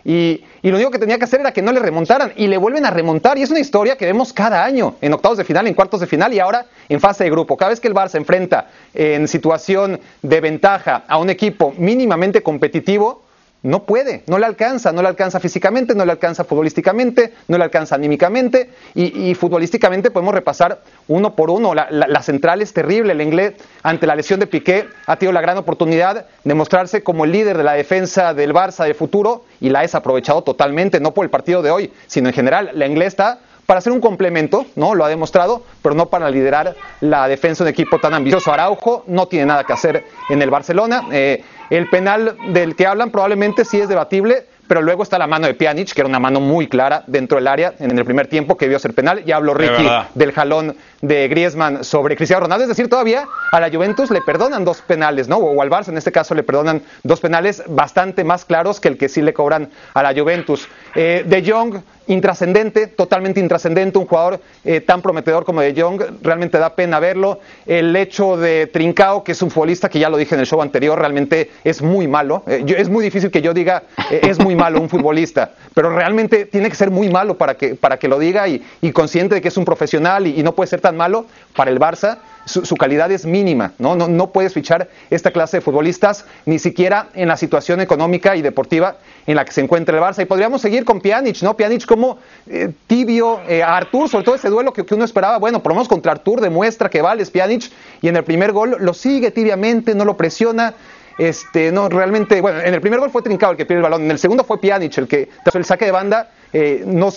Y, 0.04 0.44
lo 0.62 0.76
único 0.76 0.90
que 0.90 0.98
tenía 0.98 1.18
que 1.18 1.24
hacer 1.24 1.40
era 1.40 1.52
que 1.52 1.62
no 1.62 1.72
le 1.72 1.80
remontaran 1.80 2.32
y 2.36 2.46
le 2.46 2.56
vuelven 2.56 2.84
a 2.84 2.90
remontar. 2.90 3.38
Y 3.38 3.42
es 3.42 3.50
una 3.50 3.60
historia 3.60 3.96
que 3.96 4.04
vemos 4.04 4.32
cada 4.32 4.64
año 4.64 4.96
en 5.00 5.12
octavos 5.12 5.38
de 5.38 5.44
final, 5.44 5.66
en 5.66 5.74
cuartos 5.74 6.00
de 6.00 6.06
final 6.06 6.32
y 6.32 6.40
ahora 6.40 6.66
en 6.88 7.00
fase 7.00 7.24
de 7.24 7.30
grupo. 7.30 7.56
Cada 7.56 7.70
vez 7.70 7.80
que 7.80 7.88
el 7.88 7.94
Barça 7.94 8.16
enfrenta 8.16 8.68
en 8.92 9.26
situación 9.28 10.00
de 10.22 10.40
ventaja 10.40 11.04
a 11.08 11.18
un 11.18 11.30
equipo 11.30 11.74
mínimamente 11.76 12.42
competitivo, 12.42 13.23
no 13.64 13.84
puede, 13.84 14.22
no 14.26 14.38
le 14.38 14.44
alcanza, 14.44 14.92
no 14.92 15.00
le 15.00 15.08
alcanza 15.08 15.40
físicamente, 15.40 15.94
no 15.94 16.04
le 16.04 16.12
alcanza 16.12 16.44
futbolísticamente, 16.44 17.32
no 17.48 17.56
le 17.56 17.64
alcanza 17.64 17.94
anímicamente 17.94 18.70
y, 18.94 19.34
futbolísticamente 19.34 20.10
podemos 20.10 20.34
repasar 20.34 20.82
uno 21.08 21.34
por 21.34 21.50
uno. 21.50 21.74
La, 21.74 22.22
central 22.22 22.60
es 22.60 22.74
terrible, 22.74 23.12
el 23.14 23.22
inglés 23.22 23.54
ante 23.82 24.06
la 24.06 24.14
lesión 24.14 24.38
de 24.38 24.46
Piqué 24.46 24.86
ha 25.06 25.16
tenido 25.16 25.32
la 25.32 25.40
gran 25.40 25.56
oportunidad 25.56 26.26
de 26.44 26.54
mostrarse 26.54 27.02
como 27.02 27.24
el 27.24 27.32
líder 27.32 27.56
de 27.56 27.64
la 27.64 27.72
defensa 27.72 28.34
del 28.34 28.52
Barça 28.52 28.84
de 28.84 28.92
futuro 28.92 29.44
y 29.62 29.70
la 29.70 29.78
ha 29.78 29.82
desaprovechado 29.82 30.42
totalmente, 30.42 31.00
no 31.00 31.14
por 31.14 31.24
el 31.24 31.30
partido 31.30 31.62
de 31.62 31.70
hoy, 31.70 31.92
sino 32.06 32.28
en 32.28 32.34
general. 32.34 32.70
La 32.74 32.86
inglés 32.86 33.08
está 33.08 33.38
para 33.66 33.80
ser 33.80 33.92
un 33.92 34.00
complemento, 34.00 34.66
¿no? 34.76 34.94
Lo 34.94 35.04
ha 35.04 35.08
demostrado, 35.08 35.62
pero 35.82 35.94
no 35.94 36.06
para 36.06 36.30
liderar 36.30 36.74
la 37.00 37.26
defensa 37.28 37.64
de 37.64 37.70
un 37.70 37.72
equipo 37.72 37.98
tan 37.98 38.14
ambicioso. 38.14 38.52
Araujo 38.52 39.04
no 39.06 39.26
tiene 39.26 39.46
nada 39.46 39.64
que 39.64 39.72
hacer 39.72 40.04
en 40.28 40.42
el 40.42 40.50
Barcelona. 40.50 41.04
Eh, 41.12 41.42
el 41.70 41.88
penal 41.88 42.36
del 42.52 42.76
que 42.76 42.86
hablan 42.86 43.10
probablemente 43.10 43.64
sí 43.64 43.80
es 43.80 43.88
debatible, 43.88 44.46
pero 44.66 44.80
luego 44.80 45.02
está 45.02 45.18
la 45.18 45.26
mano 45.26 45.46
de 45.46 45.54
Pjanic, 45.54 45.92
que 45.92 46.00
era 46.00 46.08
una 46.08 46.18
mano 46.18 46.40
muy 46.40 46.68
clara 46.68 47.04
dentro 47.06 47.36
del 47.36 47.46
área 47.46 47.74
en 47.78 47.96
el 47.98 48.04
primer 48.04 48.28
tiempo 48.28 48.56
que 48.56 48.66
vio 48.66 48.78
ser 48.78 48.94
penal. 48.94 49.22
Ya 49.24 49.36
habló 49.36 49.54
Ricky 49.54 49.86
del 50.14 50.32
jalón 50.32 50.76
de 51.02 51.28
Griezmann 51.28 51.84
sobre 51.84 52.16
Cristiano 52.16 52.44
Ronaldo. 52.44 52.64
Es 52.64 52.68
decir, 52.68 52.88
todavía 52.88 53.26
a 53.52 53.60
la 53.60 53.70
Juventus 53.70 54.10
le 54.10 54.22
perdonan 54.22 54.64
dos 54.64 54.80
penales, 54.80 55.28
¿no? 55.28 55.36
O 55.36 55.60
al 55.60 55.70
Barça 55.70 55.88
en 55.88 55.98
este 55.98 56.12
caso 56.12 56.34
le 56.34 56.42
perdonan 56.42 56.82
dos 57.02 57.20
penales 57.20 57.62
bastante 57.68 58.24
más 58.24 58.44
claros 58.44 58.80
que 58.80 58.88
el 58.88 58.96
que 58.96 59.08
sí 59.08 59.20
le 59.20 59.34
cobran 59.34 59.70
a 59.92 60.02
la 60.02 60.14
Juventus. 60.14 60.66
Eh, 60.94 61.24
de 61.26 61.50
Jong 61.50 61.82
intrascendente, 62.06 62.86
totalmente 62.86 63.40
intrascendente, 63.40 63.98
un 63.98 64.06
jugador 64.06 64.40
eh, 64.64 64.80
tan 64.80 65.02
prometedor 65.02 65.44
como 65.44 65.60
De 65.60 65.74
Jong, 65.80 66.00
realmente 66.22 66.58
da 66.58 66.74
pena 66.74 67.00
verlo. 67.00 67.40
El 67.66 67.94
hecho 67.96 68.36
de 68.36 68.66
Trincao, 68.66 69.24
que 69.24 69.32
es 69.32 69.42
un 69.42 69.50
futbolista 69.50 69.88
que 69.88 69.98
ya 69.98 70.08
lo 70.08 70.16
dije 70.16 70.34
en 70.34 70.40
el 70.40 70.46
show 70.46 70.60
anterior, 70.62 70.98
realmente 70.98 71.50
es 71.64 71.82
muy 71.82 72.06
malo. 72.06 72.42
Eh, 72.46 72.64
es 72.76 72.88
muy 72.88 73.04
difícil 73.04 73.30
que 73.30 73.42
yo 73.42 73.54
diga 73.54 73.84
eh, 74.10 74.20
es 74.24 74.38
muy 74.38 74.54
malo 74.54 74.80
un 74.80 74.88
futbolista, 74.88 75.52
pero 75.74 75.90
realmente 75.90 76.46
tiene 76.46 76.68
que 76.68 76.76
ser 76.76 76.90
muy 76.90 77.08
malo 77.08 77.36
para 77.38 77.56
que, 77.56 77.74
para 77.74 77.98
que 77.98 78.08
lo 78.08 78.18
diga 78.18 78.48
y, 78.48 78.62
consciente 78.92 79.36
de 79.36 79.40
que 79.40 79.48
es 79.48 79.56
un 79.56 79.64
profesional 79.64 80.26
y, 80.26 80.38
y 80.38 80.42
no 80.42 80.54
puede 80.54 80.68
ser 80.68 80.80
tan 80.80 80.96
malo 80.96 81.26
para 81.56 81.70
el 81.70 81.80
Barça 81.80 82.18
su, 82.44 82.76
calidad 82.76 83.10
es 83.10 83.24
mínima, 83.24 83.72
¿no? 83.78 83.96
¿no? 83.96 84.08
No 84.08 84.30
puedes 84.30 84.52
fichar 84.52 84.88
esta 85.10 85.30
clase 85.30 85.58
de 85.58 85.60
futbolistas 85.60 86.26
ni 86.46 86.58
siquiera 86.58 87.08
en 87.14 87.28
la 87.28 87.36
situación 87.36 87.80
económica 87.80 88.36
y 88.36 88.42
deportiva 88.42 88.96
en 89.26 89.36
la 89.36 89.44
que 89.44 89.52
se 89.52 89.60
encuentra 89.60 89.96
el 89.96 90.02
Barça. 90.02 90.22
Y 90.22 90.26
podríamos 90.26 90.60
seguir 90.60 90.84
con 90.84 91.00
Pjanic, 91.00 91.42
¿no? 91.42 91.56
Pjanic 91.56 91.86
como 91.86 92.18
eh, 92.46 92.72
tibio 92.86 93.40
eh, 93.48 93.62
a 93.62 93.76
Artur, 93.76 94.08
sobre 94.08 94.24
todo 94.24 94.34
ese 94.34 94.50
duelo 94.50 94.72
que, 94.72 94.84
uno 94.94 95.04
esperaba, 95.04 95.38
bueno, 95.38 95.62
por 95.62 95.72
lo 95.72 95.76
menos 95.76 95.88
contra 95.88 96.12
Artur 96.12 96.40
demuestra 96.40 96.88
que 96.88 97.02
vale 97.02 97.24
Pjanic 97.24 97.70
y 98.02 98.08
en 98.08 98.16
el 98.16 98.24
primer 98.24 98.52
gol 98.52 98.76
lo 98.78 98.94
sigue 98.94 99.30
tibiamente, 99.30 99.94
no 99.94 100.04
lo 100.04 100.16
presiona. 100.16 100.74
Este, 101.16 101.70
no, 101.70 101.88
realmente, 101.88 102.40
bueno, 102.40 102.60
en 102.60 102.74
el 102.74 102.80
primer 102.80 102.98
gol 102.98 103.08
fue 103.10 103.22
Trincado 103.22 103.52
el 103.52 103.56
que 103.56 103.66
pierde 103.66 103.78
el 103.78 103.84
balón, 103.84 104.02
en 104.02 104.10
el 104.10 104.18
segundo 104.18 104.42
fue 104.42 104.60
Pjanic 104.60 104.98
el 104.98 105.06
que, 105.06 105.28
tras 105.44 105.54
el 105.54 105.64
saque 105.64 105.84
de 105.84 105.92
banda, 105.92 106.28
eh, 106.56 106.84
no, 106.86 107.10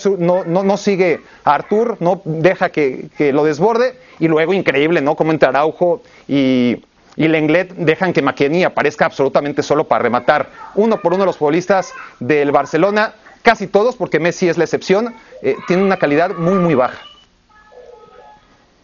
no, 0.44 0.76
sigue 0.76 1.20
a 1.44 1.54
Artur, 1.54 1.96
no 2.00 2.20
deja 2.24 2.70
que, 2.70 3.08
lo 3.32 3.44
desborde 3.44 3.96
y 4.18 4.26
luego 4.26 4.52
increíble, 4.52 5.00
¿no? 5.00 5.14
Como 5.14 5.30
entre 5.30 5.48
Araujo 5.48 6.02
y, 6.26 6.84
y 7.14 7.28
Lenglet 7.28 7.72
dejan 7.74 8.12
que 8.12 8.20
McKennie 8.20 8.64
aparezca 8.64 9.04
absolutamente 9.04 9.62
solo 9.62 9.84
para 9.84 10.02
rematar 10.02 10.50
uno 10.74 11.00
por 11.00 11.14
uno 11.14 11.24
los 11.24 11.36
futbolistas 11.36 11.94
del 12.18 12.50
Barcelona, 12.50 13.14
casi 13.42 13.68
todos, 13.68 13.94
porque 13.94 14.18
Messi 14.18 14.48
es 14.48 14.58
la 14.58 14.64
excepción, 14.64 15.14
eh, 15.40 15.56
tienen 15.68 15.86
una 15.86 15.98
calidad 15.98 16.34
muy, 16.34 16.54
muy 16.54 16.74
baja. 16.74 16.98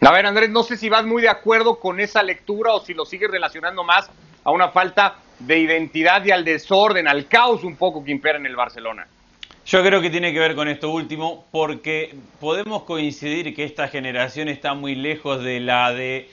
A 0.02 0.12
ver, 0.12 0.24
Andrés, 0.24 0.50
no 0.50 0.62
sé 0.62 0.76
si 0.76 0.88
vas 0.88 1.04
muy 1.04 1.20
de 1.20 1.30
acuerdo 1.30 1.80
con 1.80 1.98
esa 1.98 2.22
lectura 2.22 2.74
o 2.74 2.80
si 2.80 2.94
lo 2.94 3.04
sigues 3.06 3.28
relacionando 3.28 3.82
más 3.82 4.08
a 4.44 4.52
una 4.52 4.68
falta 4.68 5.16
de 5.40 5.58
identidad 5.58 6.24
y 6.24 6.30
al 6.30 6.44
desorden, 6.44 7.08
al 7.08 7.26
caos 7.26 7.64
un 7.64 7.74
poco 7.74 8.04
que 8.04 8.12
impera 8.12 8.38
en 8.38 8.46
el 8.46 8.54
Barcelona. 8.54 9.08
Yo 9.66 9.82
creo 9.82 10.02
que 10.02 10.10
tiene 10.10 10.34
que 10.34 10.38
ver 10.38 10.54
con 10.54 10.68
esto 10.68 10.90
último, 10.90 11.46
porque 11.50 12.14
podemos 12.38 12.82
coincidir 12.82 13.54
que 13.54 13.64
esta 13.64 13.88
generación 13.88 14.48
está 14.48 14.74
muy 14.74 14.94
lejos 14.94 15.42
de 15.42 15.58
la 15.58 15.90
de 15.94 16.28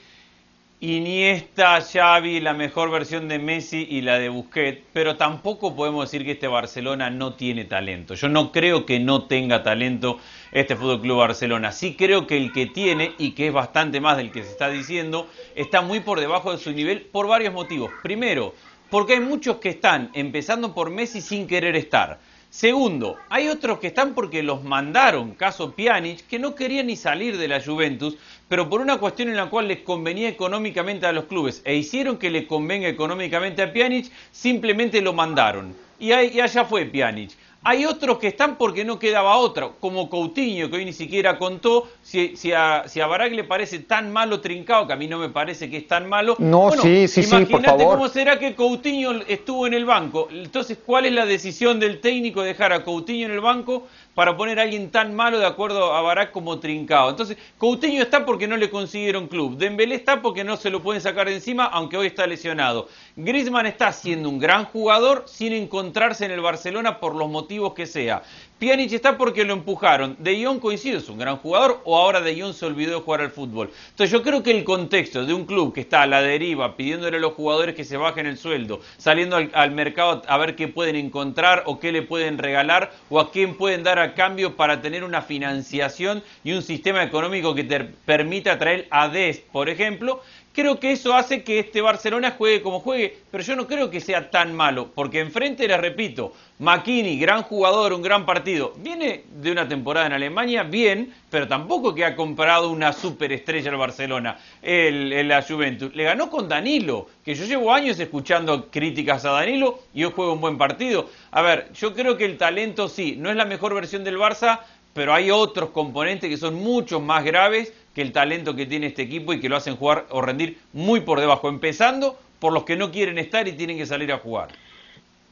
Iniesta, 0.80 1.80
Xavi, 1.80 2.40
la 2.40 2.52
mejor 2.52 2.90
versión 2.90 3.28
de 3.28 3.38
Messi 3.38 3.86
y 3.88 4.02
la 4.02 4.18
de 4.18 4.28
Busquets, 4.28 4.82
pero 4.92 5.16
tampoco 5.16 5.74
podemos 5.74 6.10
decir 6.10 6.26
que 6.26 6.32
este 6.32 6.46
Barcelona 6.46 7.08
no 7.08 7.32
tiene 7.32 7.64
talento. 7.64 8.14
Yo 8.14 8.28
no 8.28 8.52
creo 8.52 8.84
que 8.84 9.00
no 9.00 9.24
tenga 9.24 9.62
talento 9.62 10.18
este 10.50 10.76
Fútbol 10.76 11.00
Club 11.00 11.16
Barcelona. 11.16 11.72
Sí 11.72 11.94
creo 11.94 12.26
que 12.26 12.36
el 12.36 12.52
que 12.52 12.66
tiene 12.66 13.12
y 13.16 13.30
que 13.30 13.46
es 13.46 13.52
bastante 13.54 13.98
más 14.02 14.18
del 14.18 14.30
que 14.30 14.42
se 14.42 14.50
está 14.50 14.68
diciendo, 14.68 15.26
está 15.54 15.80
muy 15.80 16.00
por 16.00 16.20
debajo 16.20 16.52
de 16.52 16.58
su 16.58 16.70
nivel 16.72 17.00
por 17.00 17.28
varios 17.28 17.54
motivos. 17.54 17.92
Primero, 18.02 18.54
porque 18.90 19.14
hay 19.14 19.20
muchos 19.20 19.56
que 19.56 19.70
están 19.70 20.10
empezando 20.12 20.74
por 20.74 20.90
Messi 20.90 21.22
sin 21.22 21.46
querer 21.46 21.76
estar. 21.76 22.18
Segundo, 22.52 23.16
hay 23.30 23.48
otros 23.48 23.78
que 23.78 23.86
están 23.86 24.12
porque 24.12 24.42
los 24.42 24.62
mandaron, 24.62 25.32
caso 25.32 25.72
Pjanic, 25.74 26.26
que 26.26 26.38
no 26.38 26.54
querían 26.54 26.88
ni 26.88 26.96
salir 26.96 27.38
de 27.38 27.48
la 27.48 27.62
Juventus, 27.62 28.18
pero 28.46 28.68
por 28.68 28.82
una 28.82 28.98
cuestión 28.98 29.30
en 29.30 29.36
la 29.36 29.48
cual 29.48 29.68
les 29.68 29.78
convenía 29.78 30.28
económicamente 30.28 31.06
a 31.06 31.12
los 31.12 31.24
clubes 31.24 31.62
e 31.64 31.76
hicieron 31.76 32.18
que 32.18 32.28
le 32.28 32.46
convenga 32.46 32.88
económicamente 32.88 33.62
a 33.62 33.72
Pjanic, 33.72 34.12
simplemente 34.32 35.00
lo 35.00 35.14
mandaron. 35.14 35.74
Y, 35.98 36.12
ahí, 36.12 36.32
y 36.34 36.40
allá 36.40 36.66
fue 36.66 36.84
Pjanic. 36.84 37.30
Hay 37.64 37.84
otros 37.84 38.18
que 38.18 38.26
están 38.26 38.56
porque 38.56 38.84
no 38.84 38.98
quedaba 38.98 39.36
otra, 39.36 39.70
como 39.78 40.10
Coutinho, 40.10 40.68
que 40.68 40.76
hoy 40.76 40.84
ni 40.84 40.92
siquiera 40.92 41.38
contó. 41.38 41.88
Si, 42.02 42.36
si, 42.36 42.52
a, 42.52 42.84
si 42.88 43.00
a 43.00 43.06
Barak 43.06 43.32
le 43.32 43.44
parece 43.44 43.78
tan 43.78 44.12
malo 44.12 44.40
trincado, 44.40 44.88
que 44.88 44.94
a 44.94 44.96
mí 44.96 45.06
no 45.06 45.18
me 45.18 45.28
parece 45.28 45.70
que 45.70 45.76
es 45.76 45.86
tan 45.86 46.08
malo. 46.08 46.34
No, 46.40 46.72
sí, 46.72 47.06
sí, 47.06 47.22
sí, 47.22 47.44
por 47.46 47.64
favor. 47.64 47.96
cómo 47.96 48.08
será 48.08 48.38
que 48.38 48.56
Coutinho 48.56 49.12
estuvo 49.28 49.68
en 49.68 49.74
el 49.74 49.84
banco. 49.84 50.28
Entonces, 50.32 50.78
¿cuál 50.84 51.06
es 51.06 51.12
la 51.12 51.24
decisión 51.24 51.78
del 51.78 52.00
técnico 52.00 52.42
de 52.42 52.48
dejar 52.48 52.72
a 52.72 52.82
Coutinho 52.82 53.26
en 53.26 53.32
el 53.32 53.40
banco 53.40 53.86
para 54.14 54.36
poner 54.36 54.58
a 54.58 54.62
alguien 54.62 54.90
tan 54.90 55.14
malo 55.14 55.38
de 55.38 55.46
acuerdo 55.46 55.94
a 55.94 56.02
Barak 56.02 56.32
como 56.32 56.58
Trincao. 56.58 57.10
Entonces, 57.10 57.38
Coutinho 57.58 58.02
está 58.02 58.26
porque 58.26 58.46
no 58.46 58.56
le 58.56 58.70
consiguieron 58.70 59.26
club. 59.26 59.56
Dembélé 59.56 59.94
está 59.94 60.20
porque 60.20 60.44
no 60.44 60.56
se 60.56 60.70
lo 60.70 60.82
pueden 60.82 61.00
sacar 61.00 61.28
de 61.28 61.34
encima, 61.34 61.64
aunque 61.64 61.96
hoy 61.96 62.08
está 62.08 62.26
lesionado. 62.26 62.88
Griezmann 63.16 63.66
está 63.66 63.92
siendo 63.92 64.28
un 64.28 64.38
gran 64.38 64.66
jugador 64.66 65.24
sin 65.26 65.52
encontrarse 65.52 66.24
en 66.24 66.30
el 66.30 66.40
Barcelona 66.40 67.00
por 67.00 67.14
los 67.14 67.30
motivos 67.30 67.74
que 67.74 67.86
sea. 67.86 68.22
Pjanic 68.62 68.92
está 68.92 69.18
porque 69.18 69.44
lo 69.44 69.54
empujaron. 69.54 70.14
De 70.20 70.40
Jong 70.44 70.60
coincide, 70.60 70.98
es 70.98 71.08
un 71.08 71.18
gran 71.18 71.36
jugador, 71.36 71.80
o 71.84 71.98
ahora 71.98 72.20
De 72.20 72.40
Jong 72.40 72.54
se 72.54 72.64
olvidó 72.64 72.94
de 72.94 73.00
jugar 73.00 73.20
al 73.20 73.32
fútbol. 73.32 73.72
Entonces 73.90 74.12
yo 74.12 74.22
creo 74.22 74.44
que 74.44 74.52
el 74.52 74.62
contexto 74.62 75.26
de 75.26 75.34
un 75.34 75.46
club 75.46 75.74
que 75.74 75.80
está 75.80 76.02
a 76.02 76.06
la 76.06 76.22
deriva, 76.22 76.76
pidiéndole 76.76 77.16
a 77.16 77.20
los 77.20 77.32
jugadores 77.32 77.74
que 77.74 77.82
se 77.82 77.96
bajen 77.96 78.26
el 78.26 78.38
sueldo, 78.38 78.80
saliendo 78.98 79.34
al, 79.34 79.70
mercado 79.72 80.22
a 80.28 80.38
ver 80.38 80.54
qué 80.54 80.68
pueden 80.68 80.94
encontrar 80.94 81.64
o 81.66 81.80
qué 81.80 81.90
le 81.90 82.02
pueden 82.02 82.38
regalar 82.38 82.92
o 83.10 83.18
a 83.18 83.32
quién 83.32 83.56
pueden 83.56 83.82
dar 83.82 83.98
a 83.98 84.14
cambio 84.14 84.54
para 84.54 84.80
tener 84.80 85.02
una 85.02 85.22
financiación 85.22 86.22
y 86.44 86.52
un 86.52 86.62
sistema 86.62 87.02
económico 87.02 87.56
que 87.56 87.64
te 87.64 87.80
permita 87.80 88.60
traer 88.60 88.86
a 88.92 89.08
Dest, 89.08 89.42
por 89.46 89.70
ejemplo, 89.70 90.22
Creo 90.54 90.78
que 90.78 90.92
eso 90.92 91.14
hace 91.14 91.42
que 91.42 91.58
este 91.58 91.80
Barcelona 91.80 92.34
juegue 92.36 92.60
como 92.60 92.80
juegue, 92.80 93.16
pero 93.30 93.42
yo 93.42 93.56
no 93.56 93.66
creo 93.66 93.88
que 93.88 94.00
sea 94.00 94.30
tan 94.30 94.54
malo, 94.54 94.90
porque 94.94 95.20
enfrente, 95.20 95.66
les 95.66 95.80
repito, 95.80 96.34
McKinney, 96.58 97.18
gran 97.18 97.42
jugador, 97.42 97.94
un 97.94 98.02
gran 98.02 98.26
partido, 98.26 98.74
viene 98.76 99.24
de 99.30 99.50
una 99.50 99.66
temporada 99.66 100.06
en 100.06 100.12
Alemania 100.12 100.62
bien, 100.62 101.14
pero 101.30 101.48
tampoco 101.48 101.94
que 101.94 102.04
ha 102.04 102.14
comprado 102.14 102.70
una 102.70 102.92
superestrella 102.92 103.70
al 103.70 103.78
Barcelona, 103.78 104.38
el, 104.60 105.26
la 105.26 105.42
Juventus. 105.42 105.94
Le 105.94 106.04
ganó 106.04 106.28
con 106.28 106.48
Danilo, 106.48 107.08
que 107.24 107.34
yo 107.34 107.46
llevo 107.46 107.72
años 107.72 107.98
escuchando 107.98 108.70
críticas 108.70 109.24
a 109.24 109.30
Danilo 109.30 109.80
y 109.94 110.04
hoy 110.04 110.12
juega 110.14 110.32
un 110.32 110.40
buen 110.42 110.58
partido. 110.58 111.08
A 111.30 111.40
ver, 111.40 111.72
yo 111.72 111.94
creo 111.94 112.18
que 112.18 112.26
el 112.26 112.36
talento 112.36 112.90
sí, 112.90 113.16
no 113.18 113.30
es 113.30 113.36
la 113.36 113.46
mejor 113.46 113.74
versión 113.74 114.04
del 114.04 114.18
Barça, 114.18 114.60
pero 114.94 115.14
hay 115.14 115.30
otros 115.30 115.70
componentes 115.70 116.28
que 116.28 116.36
son 116.36 116.54
mucho 116.54 117.00
más 117.00 117.24
graves 117.24 117.72
que 117.94 118.02
el 118.02 118.12
talento 118.12 118.54
que 118.54 118.66
tiene 118.66 118.86
este 118.86 119.02
equipo 119.02 119.32
y 119.32 119.40
que 119.40 119.48
lo 119.48 119.56
hacen 119.56 119.76
jugar 119.76 120.06
o 120.10 120.20
rendir 120.20 120.58
muy 120.72 121.00
por 121.00 121.20
debajo, 121.20 121.48
empezando 121.48 122.18
por 122.38 122.52
los 122.52 122.64
que 122.64 122.76
no 122.76 122.90
quieren 122.90 123.18
estar 123.18 123.46
y 123.46 123.52
tienen 123.52 123.78
que 123.78 123.86
salir 123.86 124.12
a 124.12 124.18
jugar. 124.18 124.48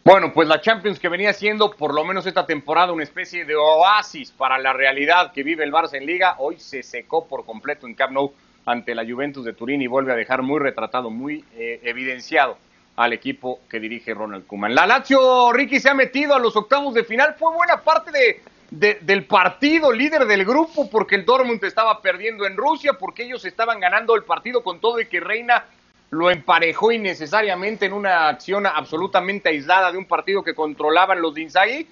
Bueno, 0.02 0.32
pues 0.32 0.48
la 0.48 0.60
Champions 0.60 0.98
que 0.98 1.08
venía 1.08 1.32
siendo 1.34 1.70
por 1.70 1.92
lo 1.92 2.04
menos 2.04 2.26
esta 2.26 2.46
temporada 2.46 2.92
una 2.92 3.02
especie 3.02 3.44
de 3.44 3.54
oasis 3.54 4.30
para 4.30 4.58
la 4.58 4.72
realidad 4.72 5.32
que 5.32 5.42
vive 5.42 5.62
el 5.62 5.72
Barça 5.72 5.94
en 5.94 6.06
Liga, 6.06 6.36
hoy 6.38 6.58
se 6.58 6.82
secó 6.82 7.26
por 7.26 7.44
completo 7.44 7.86
en 7.86 7.94
Camp 7.94 8.12
Nou 8.12 8.32
ante 8.64 8.94
la 8.94 9.04
Juventus 9.04 9.44
de 9.44 9.52
Turín 9.52 9.82
y 9.82 9.86
vuelve 9.86 10.12
a 10.12 10.16
dejar 10.16 10.42
muy 10.42 10.58
retratado, 10.58 11.10
muy 11.10 11.44
eh, 11.54 11.80
evidenciado 11.82 12.56
al 12.96 13.12
equipo 13.12 13.60
que 13.68 13.78
dirige 13.78 14.14
Ronald 14.14 14.46
Koeman. 14.46 14.74
La 14.74 14.86
Lazio, 14.86 15.52
Ricky, 15.52 15.80
se 15.80 15.90
ha 15.90 15.94
metido 15.94 16.34
a 16.34 16.38
los 16.38 16.56
octavos 16.56 16.94
de 16.94 17.04
final, 17.04 17.34
fue 17.38 17.52
buena 17.54 17.82
parte 17.82 18.10
de 18.10 18.42
del 18.70 19.24
partido, 19.24 19.90
líder 19.90 20.26
del 20.26 20.44
grupo, 20.44 20.88
porque 20.88 21.16
el 21.16 21.24
Dortmund 21.24 21.62
estaba 21.64 22.00
perdiendo 22.00 22.46
en 22.46 22.56
Rusia, 22.56 22.92
porque 22.92 23.24
ellos 23.24 23.44
estaban 23.44 23.80
ganando 23.80 24.14
el 24.14 24.22
partido 24.22 24.62
con 24.62 24.80
todo 24.80 25.00
y 25.00 25.06
que 25.06 25.18
Reina 25.18 25.64
lo 26.10 26.30
emparejó 26.30 26.92
innecesariamente 26.92 27.86
en 27.86 27.92
una 27.92 28.28
acción 28.28 28.66
absolutamente 28.66 29.48
aislada 29.48 29.90
de 29.90 29.98
un 29.98 30.06
partido 30.06 30.42
que 30.42 30.54
controlaban 30.54 31.20
los 31.20 31.34
de 31.34 31.86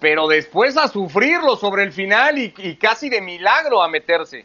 pero 0.00 0.26
después 0.26 0.76
a 0.76 0.88
sufrirlo 0.88 1.56
sobre 1.56 1.82
el 1.82 1.92
final 1.92 2.38
y, 2.38 2.52
y 2.58 2.76
casi 2.76 3.08
de 3.08 3.20
milagro 3.20 3.82
a 3.82 3.88
meterse. 3.88 4.44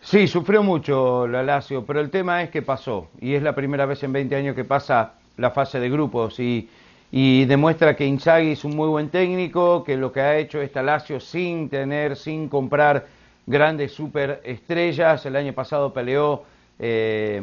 Sí, 0.00 0.26
sufrió 0.26 0.62
mucho 0.62 1.26
la 1.26 1.42
Lazio, 1.42 1.84
pero 1.84 2.00
el 2.00 2.10
tema 2.10 2.42
es 2.42 2.50
que 2.50 2.62
pasó, 2.62 3.08
y 3.20 3.34
es 3.34 3.42
la 3.42 3.54
primera 3.54 3.86
vez 3.86 4.02
en 4.02 4.12
20 4.12 4.34
años 4.34 4.56
que 4.56 4.64
pasa 4.64 5.14
la 5.36 5.50
fase 5.50 5.78
de 5.78 5.88
grupos, 5.90 6.40
y, 6.40 6.68
y 7.14 7.44
demuestra 7.44 7.94
que 7.94 8.06
Inzaghi 8.06 8.52
es 8.52 8.64
un 8.64 8.74
muy 8.74 8.88
buen 8.88 9.10
técnico, 9.10 9.84
que 9.84 9.98
lo 9.98 10.10
que 10.10 10.22
ha 10.22 10.38
hecho 10.38 10.62
esta 10.62 10.82
Lazio 10.82 11.20
sin 11.20 11.68
tener, 11.68 12.16
sin 12.16 12.48
comprar 12.48 13.06
grandes 13.46 13.92
superestrellas, 13.92 15.26
el 15.26 15.36
año 15.36 15.52
pasado 15.52 15.92
peleó 15.92 16.44
eh, 16.78 17.42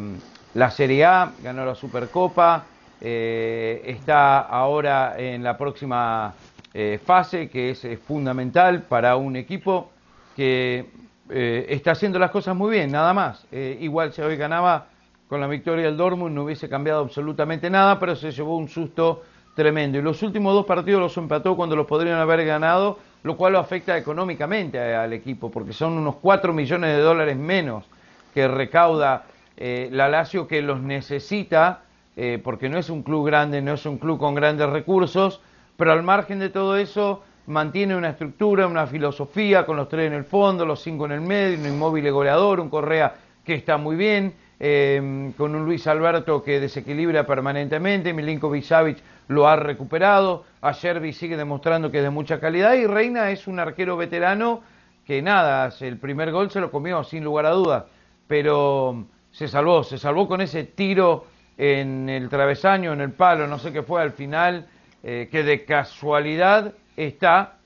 la 0.56 0.72
Serie 0.72 1.06
A, 1.06 1.34
ganó 1.44 1.66
la 1.66 1.76
Supercopa, 1.76 2.66
eh, 3.00 3.84
está 3.86 4.40
ahora 4.40 5.14
en 5.20 5.44
la 5.44 5.56
próxima 5.56 6.34
eh, 6.74 7.00
fase, 7.06 7.48
que 7.48 7.70
es, 7.70 7.86
es 7.86 8.00
fundamental 8.00 8.82
para 8.82 9.18
un 9.18 9.36
equipo 9.36 9.92
que 10.36 10.90
está 11.30 11.92
haciendo 11.92 12.18
las 12.18 12.32
cosas 12.32 12.56
muy 12.56 12.72
bien, 12.72 12.92
nada 12.92 13.14
más. 13.14 13.46
Igual 13.52 14.14
si 14.14 14.22
hoy 14.24 14.36
ganaba 14.36 14.88
con 15.28 15.40
la 15.40 15.46
victoria 15.46 15.86
del 15.86 15.96
Dortmund 15.96 16.34
no 16.34 16.46
hubiese 16.46 16.68
cambiado 16.68 17.02
absolutamente 17.02 17.70
nada, 17.70 18.00
pero 18.00 18.16
se 18.16 18.32
llevó 18.32 18.58
un 18.58 18.68
susto 18.68 19.22
tremendo. 19.56 19.98
Y 19.98 20.02
los 20.02 20.22
últimos 20.24 20.54
dos 20.54 20.66
partidos 20.66 21.02
los 21.02 21.18
empató 21.18 21.56
cuando 21.56 21.76
los 21.76 21.86
podrían 21.86 22.18
haber 22.18 22.46
ganado, 22.46 23.00
lo 23.24 23.36
cual 23.36 23.54
lo 23.54 23.60
afecta 23.60 23.98
económicamente 23.98 24.80
al 24.80 25.14
equipo, 25.14 25.52
porque 25.52 25.74
son 25.74 25.94
unos 25.94 26.16
4 26.16 26.54
millones 26.54 26.96
de 26.96 27.02
dólares 27.02 27.38
menos 27.38 27.86
que 28.34 28.48
recauda 28.48 29.26
eh, 29.58 29.90
la 29.92 30.08
Lazio, 30.08 30.48
que 30.48 30.62
los 30.62 30.80
necesita, 30.80 31.82
eh, 32.16 32.40
porque 32.44 32.70
no 32.70 32.78
es 32.78 32.90
un 32.90 33.04
club 33.04 33.26
grande, 33.26 33.62
no 33.62 33.74
es 33.74 33.86
un 33.86 33.98
club 33.98 34.20
con 34.20 34.36
grandes 34.36 34.70
recursos, 34.70 35.42
pero 35.76 35.92
al 35.92 36.04
margen 36.04 36.40
de 36.40 36.50
todo 36.50 36.78
eso 36.78 37.24
mantiene 37.48 37.96
una 37.96 38.10
estructura, 38.10 38.68
una 38.68 38.88
filosofía, 38.88 39.66
con 39.66 39.76
los 39.76 39.90
tres 39.90 40.08
en 40.08 40.14
el 40.14 40.24
fondo, 40.24 40.66
los 40.66 40.82
cinco 40.82 41.06
en 41.06 41.14
el 41.14 41.22
medio, 41.22 41.60
un 41.60 41.66
inmóvil 41.66 42.10
goleador, 42.12 42.60
un 42.60 42.70
Correa 42.70 43.16
que 43.44 43.56
está 43.56 43.78
muy 43.78 43.96
bien, 43.96 44.34
eh, 44.60 45.32
con 45.38 45.56
un 45.56 45.66
Luis 45.66 45.88
Alberto 45.88 46.44
que 46.44 46.60
desequilibra 46.60 47.26
permanentemente, 47.26 48.14
Milinkovic 48.14 48.64
Savic 48.64 48.98
lo 49.30 49.48
ha 49.48 49.56
recuperado, 49.56 50.44
Acerbi 50.60 51.14
sigue 51.14 51.38
demostrando 51.38 51.92
que 51.92 52.00
es 52.00 52.04
de 52.04 52.10
mucha 52.10 52.40
calidad 52.40 52.74
y 52.74 52.88
Reina 52.88 53.30
es 53.30 53.48
un 53.48 53.60
arquero 53.60 53.96
veterano 53.96 54.62
que 55.06 55.22
nada, 55.22 55.72
el 55.82 55.98
primer 55.98 56.32
gol 56.32 56.50
se 56.50 56.60
lo 56.60 56.72
comió 56.72 57.04
sin 57.04 57.24
lugar 57.24 57.46
a 57.46 57.52
dudas, 57.52 57.84
pero 58.28 59.06
se 59.32 59.48
salvó, 59.48 59.84
se 59.84 60.00
salvó 60.00 60.28
con 60.28 60.42
ese 60.42 60.64
tiro 60.64 61.28
en 61.60 62.10
el 62.10 62.28
travesaño, 62.28 62.92
en 62.92 63.02
el 63.02 63.12
palo, 63.12 63.46
no 63.46 63.60
sé 63.60 63.72
qué 63.72 63.84
fue 63.84 64.02
al 64.02 64.14
final, 64.14 64.68
eh, 65.04 65.30
que 65.32 65.44
de 65.44 65.64
casualidad 65.64 66.74
está 66.98 67.58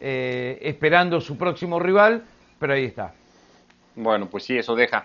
eh, 0.00 0.58
esperando 0.62 1.20
su 1.20 1.36
próximo 1.36 1.78
rival, 1.78 2.24
pero 2.58 2.72
ahí 2.72 2.86
está. 2.86 3.12
Bueno, 3.94 4.26
pues 4.30 4.44
sí, 4.44 4.56
eso 4.56 4.74
deja 4.74 5.04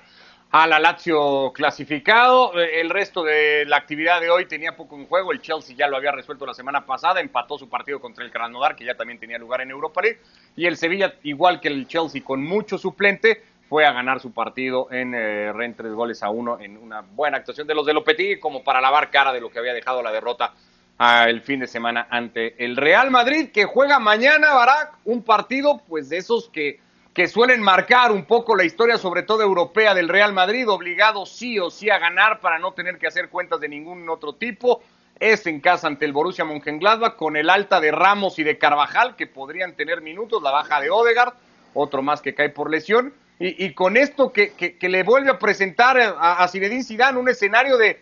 a 0.57 0.67
la 0.67 0.79
Lazio 0.79 1.51
clasificado. 1.51 2.57
Eh, 2.57 2.79
El 2.79 2.89
resto 2.89 3.23
de 3.23 3.65
la 3.65 3.75
actividad 3.75 4.21
de 4.21 4.29
hoy 4.29 4.45
tenía 4.45 4.73
poco 4.73 4.95
en 4.95 5.05
juego. 5.05 5.33
El 5.33 5.41
Chelsea 5.41 5.75
ya 5.75 5.89
lo 5.89 5.97
había 5.97 6.13
resuelto 6.13 6.45
la 6.45 6.53
semana 6.53 6.85
pasada, 6.85 7.19
empató 7.19 7.57
su 7.57 7.67
partido 7.67 7.99
contra 7.99 8.23
el 8.23 8.31
Krasnodar, 8.31 8.73
que 8.73 8.85
ya 8.85 8.95
también 8.95 9.19
tenía 9.19 9.37
lugar 9.37 9.59
en 9.59 9.71
Europa 9.71 10.01
League. 10.01 10.21
Y 10.55 10.65
el 10.65 10.77
Sevilla, 10.77 11.15
igual 11.23 11.59
que 11.59 11.67
el 11.67 11.85
Chelsea, 11.87 12.23
con 12.23 12.41
mucho 12.41 12.77
suplente, 12.77 13.43
fue 13.67 13.85
a 13.85 13.91
ganar 13.91 14.21
su 14.21 14.31
partido 14.31 14.87
en 14.91 15.13
eh, 15.13 15.51
Ren 15.51 15.75
tres 15.75 15.91
goles 15.91 16.23
a 16.23 16.29
uno 16.29 16.57
en 16.57 16.77
una 16.77 17.01
buena 17.01 17.35
actuación 17.35 17.67
de 17.67 17.75
los 17.75 17.85
de 17.85 17.93
Lopetegui, 17.93 18.39
como 18.39 18.63
para 18.63 18.79
lavar 18.79 19.09
cara 19.09 19.33
de 19.33 19.41
lo 19.41 19.49
que 19.49 19.59
había 19.59 19.73
dejado 19.73 20.01
la 20.01 20.13
derrota 20.13 20.53
ah, 20.99 21.25
el 21.27 21.41
fin 21.41 21.59
de 21.59 21.67
semana 21.67 22.07
ante 22.09 22.63
el 22.63 22.77
Real 22.77 23.11
Madrid, 23.11 23.49
que 23.51 23.65
juega 23.65 23.99
mañana, 23.99 24.53
Barak, 24.53 24.99
un 25.03 25.21
partido 25.21 25.81
pues 25.89 26.07
de 26.07 26.15
esos 26.15 26.47
que, 26.47 26.79
que 27.15 27.29
suelen 27.29 27.61
marcar 27.61 28.11
un 28.11 28.25
poco 28.25 28.57
la 28.57 28.65
historia, 28.65 28.97
sobre 28.97 29.23
todo 29.23 29.41
europea, 29.41 29.93
del 29.93 30.09
Real 30.09 30.33
Madrid, 30.33 30.69
obligado 30.69 31.25
sí 31.25 31.57
o 31.57 31.71
sí 31.71 31.89
a 31.89 31.97
ganar 31.97 32.41
para 32.41 32.59
no 32.59 32.73
tener 32.73 32.97
que 32.97 33.07
hacer 33.07 33.29
cuentas 33.29 33.61
de 33.61 33.69
ningún 33.69 34.09
otro 34.09 34.33
tipo. 34.33 34.83
Es 35.17 35.47
en 35.47 35.61
casa 35.61 35.87
ante 35.87 36.03
el 36.03 36.11
Borussia 36.11 36.43
Mönchengladbach 36.43 37.15
con 37.15 37.37
el 37.37 37.49
alta 37.49 37.79
de 37.79 37.93
Ramos 37.93 38.37
y 38.37 38.43
de 38.43 38.57
Carvajal 38.57 39.15
que 39.15 39.27
podrían 39.27 39.77
tener 39.77 40.01
minutos, 40.01 40.43
la 40.43 40.51
baja 40.51 40.81
de 40.81 40.89
Odegaard, 40.89 41.33
otro 41.73 42.01
más 42.01 42.21
que 42.21 42.35
cae 42.35 42.49
por 42.49 42.69
lesión. 42.69 43.13
Y, 43.39 43.73
con 43.73 43.95
esto 43.97 44.31
que, 44.31 44.53
que, 44.53 44.77
que, 44.77 44.87
le 44.87 45.03
vuelve 45.03 45.29
a 45.29 45.39
presentar 45.39 45.97
a, 45.99 46.43
a 46.43 46.47
Zinedine 46.47 46.83
Zidane 46.83 47.19
un 47.19 47.27
escenario 47.27 47.77
de 47.77 48.01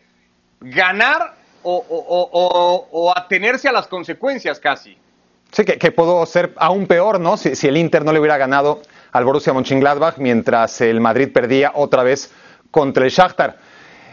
ganar 0.60 1.36
o, 1.63 1.76
o, 1.76 2.30
o, 2.32 2.88
o, 2.91 3.17
atenerse 3.17 3.67
a 3.67 3.71
las 3.71 3.88
consecuencias 3.88 4.60
casi. 4.60 4.95
Sí, 5.52 5.65
que, 5.65 5.78
que 5.80 5.91
pudo 5.91 6.23
ser 6.28 6.54
aún 6.58 6.86
peor, 6.86 7.19
¿no? 7.19 7.38
Si, 7.38 7.56
si, 7.56 7.67
el 7.67 7.78
Inter 7.78 8.06
no 8.06 8.12
le 8.12 8.19
hubiera 8.19 8.38
ganado 8.38 8.82
al 9.13 9.26
Borussia 9.26 9.54
Mönchengladbach 9.54 10.17
mientras 10.17 10.82
el 10.82 10.99
Madrid 10.99 11.30
perdía 11.32 11.71
otra 11.76 12.04
vez 12.04 12.32
contra 12.71 13.06
el 13.06 13.12
Shakhtar. 13.12 13.58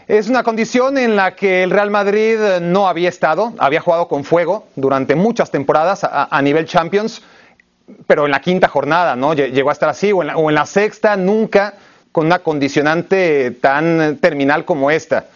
Es 0.07 0.29
una 0.29 0.43
condición 0.43 0.99
en 0.99 1.17
la 1.17 1.35
que 1.35 1.63
el 1.63 1.71
Real 1.71 1.91
Madrid 1.91 2.37
no 2.61 2.87
había 2.87 3.09
estado, 3.09 3.55
había 3.59 3.81
jugado 3.81 4.09
con 4.09 4.25
fuego 4.25 4.67
durante 4.77 5.15
muchas 5.15 5.51
temporadas 5.51 6.01
a, 6.03 6.43
nivel 6.43 6.67
Champions, 6.67 7.23
pero 8.07 8.27
en 8.27 8.33
la 8.33 8.41
quinta 8.41 8.69
jornada, 8.69 9.17
¿no? 9.17 9.35
Llegó 9.35 9.71
a 9.71 9.73
estar 9.73 9.89
así, 9.89 10.13
o 10.13 10.21
en 10.21 10.29
la, 10.29 10.37
o 10.37 10.49
en 10.51 10.55
la 10.57 10.67
sexta, 10.67 11.17
nunca 11.17 11.75
con 12.13 12.27
una 12.27 12.41
condicionante 12.41 13.53
tan 13.53 14.19
terminal 14.21 14.65
como 14.65 14.91
esta 14.91 15.27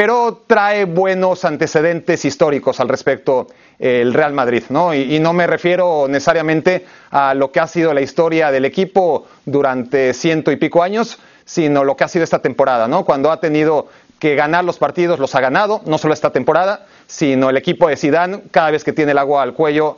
pero 0.00 0.44
trae 0.46 0.86
buenos 0.86 1.44
antecedentes 1.44 2.24
históricos 2.24 2.80
al 2.80 2.88
respecto 2.88 3.48
el 3.80 4.12
Real 4.12 4.34
Madrid, 4.34 4.64
¿no? 4.68 4.94
Y, 4.94 5.18
no 5.20 5.32
me 5.32 5.46
refiero 5.46 6.06
necesariamente 6.06 6.84
a 7.10 7.32
lo 7.34 7.50
que 7.50 7.60
ha 7.60 7.66
sido 7.66 7.94
la 7.94 8.02
historia 8.02 8.52
del 8.52 8.66
equipo 8.66 9.26
durante 9.46 10.12
ciento 10.12 10.52
y 10.52 10.56
pico 10.56 10.82
años, 10.82 11.18
sino 11.46 11.82
lo 11.82 11.96
que 11.96 12.04
ha 12.04 12.08
sido 12.08 12.22
esta 12.22 12.40
temporada, 12.40 12.86
¿no? 12.86 13.06
Cuando 13.06 13.32
ha 13.32 13.40
tenido 13.40 13.88
que 14.18 14.34
ganar 14.34 14.64
los 14.64 14.76
partidos, 14.76 15.18
los 15.18 15.34
ha 15.34 15.40
ganado, 15.40 15.80
no 15.86 15.96
solo 15.96 16.12
esta 16.12 16.30
temporada, 16.30 16.86
sino 17.06 17.48
el 17.48 17.56
equipo 17.56 17.88
de 17.88 17.96
Zidane, 17.96 18.42
cada 18.50 18.70
vez 18.70 18.84
que 18.84 18.92
tiene 18.92 19.12
el 19.12 19.18
agua 19.18 19.42
al 19.42 19.54
cuello, 19.54 19.96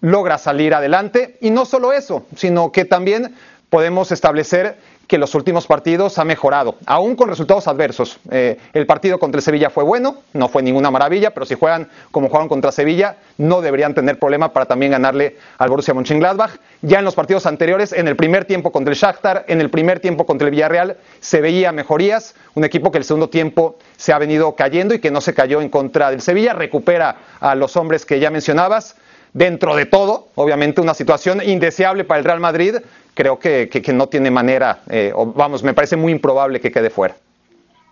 logra 0.00 0.36
salir 0.36 0.74
adelante. 0.74 1.38
Y 1.40 1.50
no 1.50 1.64
solo 1.66 1.92
eso, 1.92 2.26
sino 2.34 2.72
que 2.72 2.84
también 2.84 3.36
podemos 3.70 4.10
establecer 4.10 4.76
que 5.10 5.18
los 5.18 5.34
últimos 5.34 5.66
partidos 5.66 6.18
ha 6.20 6.24
mejorado, 6.24 6.76
aún 6.86 7.16
con 7.16 7.28
resultados 7.28 7.66
adversos. 7.66 8.20
Eh, 8.30 8.58
el 8.72 8.86
partido 8.86 9.18
contra 9.18 9.40
el 9.40 9.42
Sevilla 9.42 9.68
fue 9.68 9.82
bueno, 9.82 10.18
no 10.34 10.48
fue 10.48 10.62
ninguna 10.62 10.92
maravilla, 10.92 11.32
pero 11.32 11.44
si 11.44 11.56
juegan 11.56 11.88
como 12.12 12.28
jugaron 12.28 12.48
contra 12.48 12.70
Sevilla, 12.70 13.16
no 13.36 13.60
deberían 13.60 13.92
tener 13.92 14.20
problema 14.20 14.52
para 14.52 14.66
también 14.66 14.92
ganarle 14.92 15.36
al 15.58 15.68
Borussia 15.68 15.94
Mönchengladbach. 15.94 16.52
Ya 16.82 17.00
en 17.00 17.04
los 17.04 17.16
partidos 17.16 17.46
anteriores, 17.46 17.92
en 17.92 18.06
el 18.06 18.14
primer 18.14 18.44
tiempo 18.44 18.70
contra 18.70 18.92
el 18.92 19.00
Shakhtar, 19.00 19.46
en 19.48 19.60
el 19.60 19.68
primer 19.68 19.98
tiempo 19.98 20.26
contra 20.26 20.46
el 20.46 20.52
Villarreal, 20.52 20.96
se 21.18 21.40
veía 21.40 21.72
mejorías. 21.72 22.36
Un 22.54 22.62
equipo 22.62 22.92
que 22.92 22.98
el 22.98 23.04
segundo 23.04 23.28
tiempo 23.28 23.78
se 23.96 24.12
ha 24.12 24.18
venido 24.18 24.54
cayendo 24.54 24.94
y 24.94 25.00
que 25.00 25.10
no 25.10 25.20
se 25.20 25.34
cayó 25.34 25.60
en 25.60 25.70
contra 25.70 26.12
del 26.12 26.20
Sevilla, 26.20 26.52
recupera 26.52 27.16
a 27.40 27.56
los 27.56 27.76
hombres 27.76 28.06
que 28.06 28.20
ya 28.20 28.30
mencionabas 28.30 28.94
dentro 29.32 29.76
de 29.76 29.86
todo, 29.86 30.28
obviamente 30.34 30.80
una 30.80 30.94
situación 30.94 31.42
indeseable 31.42 32.04
para 32.04 32.18
el 32.18 32.24
Real 32.24 32.40
Madrid, 32.40 32.76
creo 33.20 33.38
que, 33.38 33.68
que, 33.68 33.82
que 33.82 33.92
no 33.92 34.06
tiene 34.06 34.30
manera, 34.30 34.80
eh, 34.88 35.12
o 35.14 35.26
vamos, 35.26 35.62
me 35.62 35.74
parece 35.74 35.94
muy 35.94 36.10
improbable 36.10 36.58
que 36.58 36.72
quede 36.72 36.88
fuera. 36.88 37.16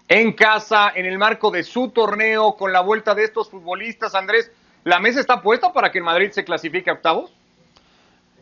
En 0.09 0.33
casa, 0.33 0.93
en 0.95 1.05
el 1.05 1.19
marco 1.19 1.51
de 1.51 1.65
su 1.65 1.91
torneo, 1.91 2.57
con 2.57 2.73
la 2.73 2.81
vuelta 2.81 3.15
de 3.15 3.25
estos 3.25 3.51
futbolistas, 3.51 4.15
Andrés, 4.15 4.51
¿la 4.85 4.99
mesa 5.01 5.21
está 5.21 5.43
puesta 5.43 5.71
para 5.71 5.93
que 5.93 5.99
el 5.99 6.05
Madrid 6.05 6.31
se 6.31 6.45
clasifique 6.45 6.89
a 6.89 6.95
octavos? 6.95 7.31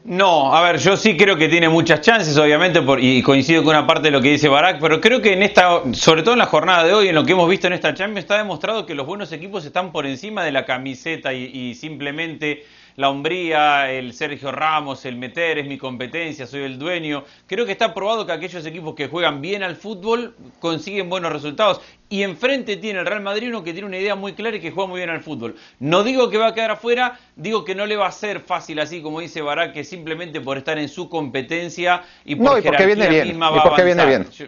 No, 0.04 0.54
a 0.54 0.62
ver, 0.62 0.78
yo 0.78 0.96
sí 0.96 1.16
creo 1.16 1.36
que 1.36 1.48
tiene 1.48 1.68
muchas 1.68 2.02
chances, 2.02 2.38
obviamente, 2.38 2.80
por, 2.80 3.00
y 3.02 3.20
coincido 3.20 3.64
con 3.64 3.74
una 3.74 3.84
parte 3.84 4.04
de 4.04 4.12
lo 4.12 4.22
que 4.22 4.30
dice 4.30 4.46
Barak, 4.46 4.78
pero 4.80 5.00
creo 5.00 5.20
que 5.20 5.32
en 5.32 5.42
esta, 5.42 5.82
sobre 5.92 6.22
todo 6.22 6.34
en 6.34 6.38
la 6.38 6.46
jornada 6.46 6.84
de 6.84 6.94
hoy, 6.94 7.08
en 7.08 7.16
lo 7.16 7.24
que 7.24 7.32
hemos 7.32 7.48
visto 7.48 7.66
en 7.66 7.72
esta 7.72 7.94
Champions, 7.94 8.20
está 8.20 8.38
demostrado 8.38 8.86
que 8.86 8.94
los 8.94 9.08
buenos 9.08 9.32
equipos 9.32 9.64
están 9.64 9.90
por 9.90 10.06
encima 10.06 10.44
de 10.44 10.52
la 10.52 10.64
camiseta 10.64 11.34
y, 11.34 11.46
y 11.46 11.74
simplemente 11.74 12.64
la 12.96 13.10
hombría, 13.10 13.92
el 13.92 14.14
Sergio 14.14 14.50
Ramos, 14.50 15.04
el 15.04 15.16
meter, 15.16 15.58
es 15.58 15.66
mi 15.66 15.76
competencia, 15.76 16.46
soy 16.46 16.62
el 16.62 16.78
dueño. 16.78 17.24
Creo 17.46 17.66
que 17.66 17.72
está 17.72 17.92
probado 17.92 18.26
que 18.26 18.32
aquellos 18.32 18.64
equipos 18.64 18.94
que 18.94 19.08
juegan 19.08 19.40
bien 19.42 19.62
al 19.62 19.76
fútbol 19.76 20.34
consiguen 20.60 21.10
buenos 21.10 21.32
resultados. 21.32 21.80
Y 22.08 22.22
enfrente 22.22 22.76
tiene 22.76 23.00
el 23.00 23.06
Real 23.06 23.20
Madrid 23.20 23.48
uno 23.48 23.62
que 23.62 23.72
tiene 23.72 23.86
una 23.86 23.98
idea 23.98 24.14
muy 24.14 24.32
clara 24.32 24.56
y 24.56 24.60
que 24.60 24.70
juega 24.70 24.88
muy 24.88 25.00
bien 25.00 25.10
al 25.10 25.20
fútbol. 25.20 25.56
No 25.78 26.04
digo 26.04 26.30
que 26.30 26.38
va 26.38 26.48
a 26.48 26.54
quedar 26.54 26.70
afuera, 26.70 27.18
digo 27.34 27.64
que 27.64 27.74
no 27.74 27.84
le 27.84 27.96
va 27.96 28.06
a 28.06 28.12
ser 28.12 28.40
fácil 28.40 28.78
así 28.78 29.02
como 29.02 29.20
dice 29.20 29.42
Barak, 29.42 29.74
que 29.74 29.84
simplemente 29.84 30.40
por 30.40 30.56
estar 30.56 30.78
en 30.78 30.88
su 30.88 31.10
competencia 31.10 32.02
y 32.24 32.36
por 32.36 32.44
no, 32.46 32.58
y 32.58 32.62
porque 32.62 32.86
viene 32.86 33.08
bien, 33.08 33.28
misma 33.28 33.50
va 33.50 33.58
y 33.58 33.60
porque 33.60 33.84
viene 33.84 34.06
bien. 34.06 34.26
Yo, 34.30 34.46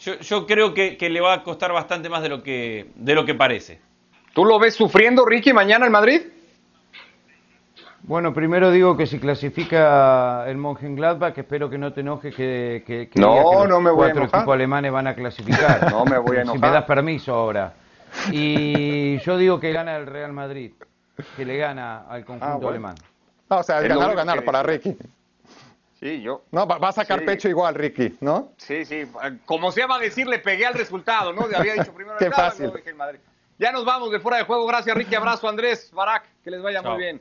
yo, 0.00 0.18
yo, 0.20 0.46
creo 0.46 0.72
que, 0.72 0.96
que 0.96 1.10
le 1.10 1.20
va 1.20 1.34
a 1.34 1.42
costar 1.42 1.72
bastante 1.72 2.08
más 2.08 2.22
de 2.22 2.28
lo 2.28 2.42
que, 2.42 2.86
de 2.94 3.14
lo 3.14 3.26
que 3.26 3.34
parece. 3.34 3.80
¿Tú 4.32 4.44
lo 4.44 4.58
ves 4.58 4.74
sufriendo, 4.74 5.24
Ricky, 5.24 5.52
mañana 5.52 5.86
el 5.86 5.90
Madrid? 5.90 6.20
Bueno, 8.06 8.32
primero 8.32 8.70
digo 8.70 8.96
que 8.96 9.04
si 9.06 9.18
clasifica 9.18 10.44
el 10.48 10.56
Mönchengladbach, 10.58 11.34
que 11.34 11.40
espero 11.40 11.68
que 11.68 11.76
no 11.76 11.92
te 11.92 12.02
enojes 12.02 12.32
que, 12.36 12.84
que, 12.86 13.08
que, 13.08 13.20
no, 13.20 13.34
que 13.34 13.42
los 13.42 13.68
no 13.68 13.80
me 13.80 13.90
voy 13.90 14.04
cuatro 14.12 14.22
a 14.22 14.26
equipos 14.26 14.54
alemanes 14.54 14.92
van 14.92 15.08
a 15.08 15.14
clasificar. 15.16 15.90
no 15.90 16.04
me 16.04 16.16
voy 16.18 16.36
a 16.36 16.42
enojar. 16.42 16.60
Si 16.60 16.66
me 16.66 16.70
das 16.70 16.84
permiso 16.84 17.34
ahora. 17.34 17.74
Y 18.30 19.18
yo 19.18 19.36
digo 19.36 19.58
que 19.58 19.72
gana 19.72 19.96
el 19.96 20.06
Real 20.06 20.32
Madrid, 20.32 20.72
que 21.36 21.44
le 21.44 21.56
gana 21.56 22.06
al 22.08 22.24
conjunto 22.24 22.46
ah, 22.46 22.54
bueno. 22.54 22.68
alemán. 22.68 22.94
No, 23.50 23.58
o 23.58 23.62
sea, 23.64 23.80
Es 23.80 23.88
lo 23.88 23.98
ganar 23.98 24.12
o 24.12 24.16
ganar 24.16 24.38
que 24.38 24.44
para. 24.44 24.62
Ricky. 24.62 24.96
Sí, 25.98 26.22
yo. 26.22 26.42
No, 26.52 26.64
va, 26.66 26.78
va 26.78 26.88
a 26.90 26.92
sacar 26.92 27.20
Sí. 27.20 27.24
pecho 27.26 27.48
igual, 27.48 27.74
Ricky, 27.74 28.16
¿no? 28.20 28.52
Sí, 28.56 28.84
sí. 28.84 29.04
Como 29.46 29.72
se 29.72 29.80
llama 29.80 29.98
decir, 29.98 30.28
le 30.28 30.38
pegué 30.38 30.64
al 30.66 30.74
resultado, 30.74 31.32
¿no? 31.32 31.46
Había 31.56 31.72
dicho 31.74 31.92
primero 31.92 32.16
el 32.20 32.24
Qué 32.24 32.30
Gala, 32.30 32.50
fácil. 32.50 32.62
luego 32.66 32.76
dije 32.76 32.90
el 32.90 32.96
Madrid. 32.96 33.18
Ya 33.58 33.72
nos 33.72 33.84
vamos 33.84 34.10
de 34.12 34.20
fuera 34.20 34.38
de 34.38 34.44
juego. 34.44 34.64
Gracias, 34.66 34.96
Ricky. 34.96 35.14
Abrazo, 35.16 35.48
Andrés, 35.48 35.90
Barak. 35.92 36.24
Que 36.44 36.50
les 36.52 36.62
vaya 36.62 36.82
Chao. 36.82 36.92
muy 36.92 37.02
bien. 37.02 37.20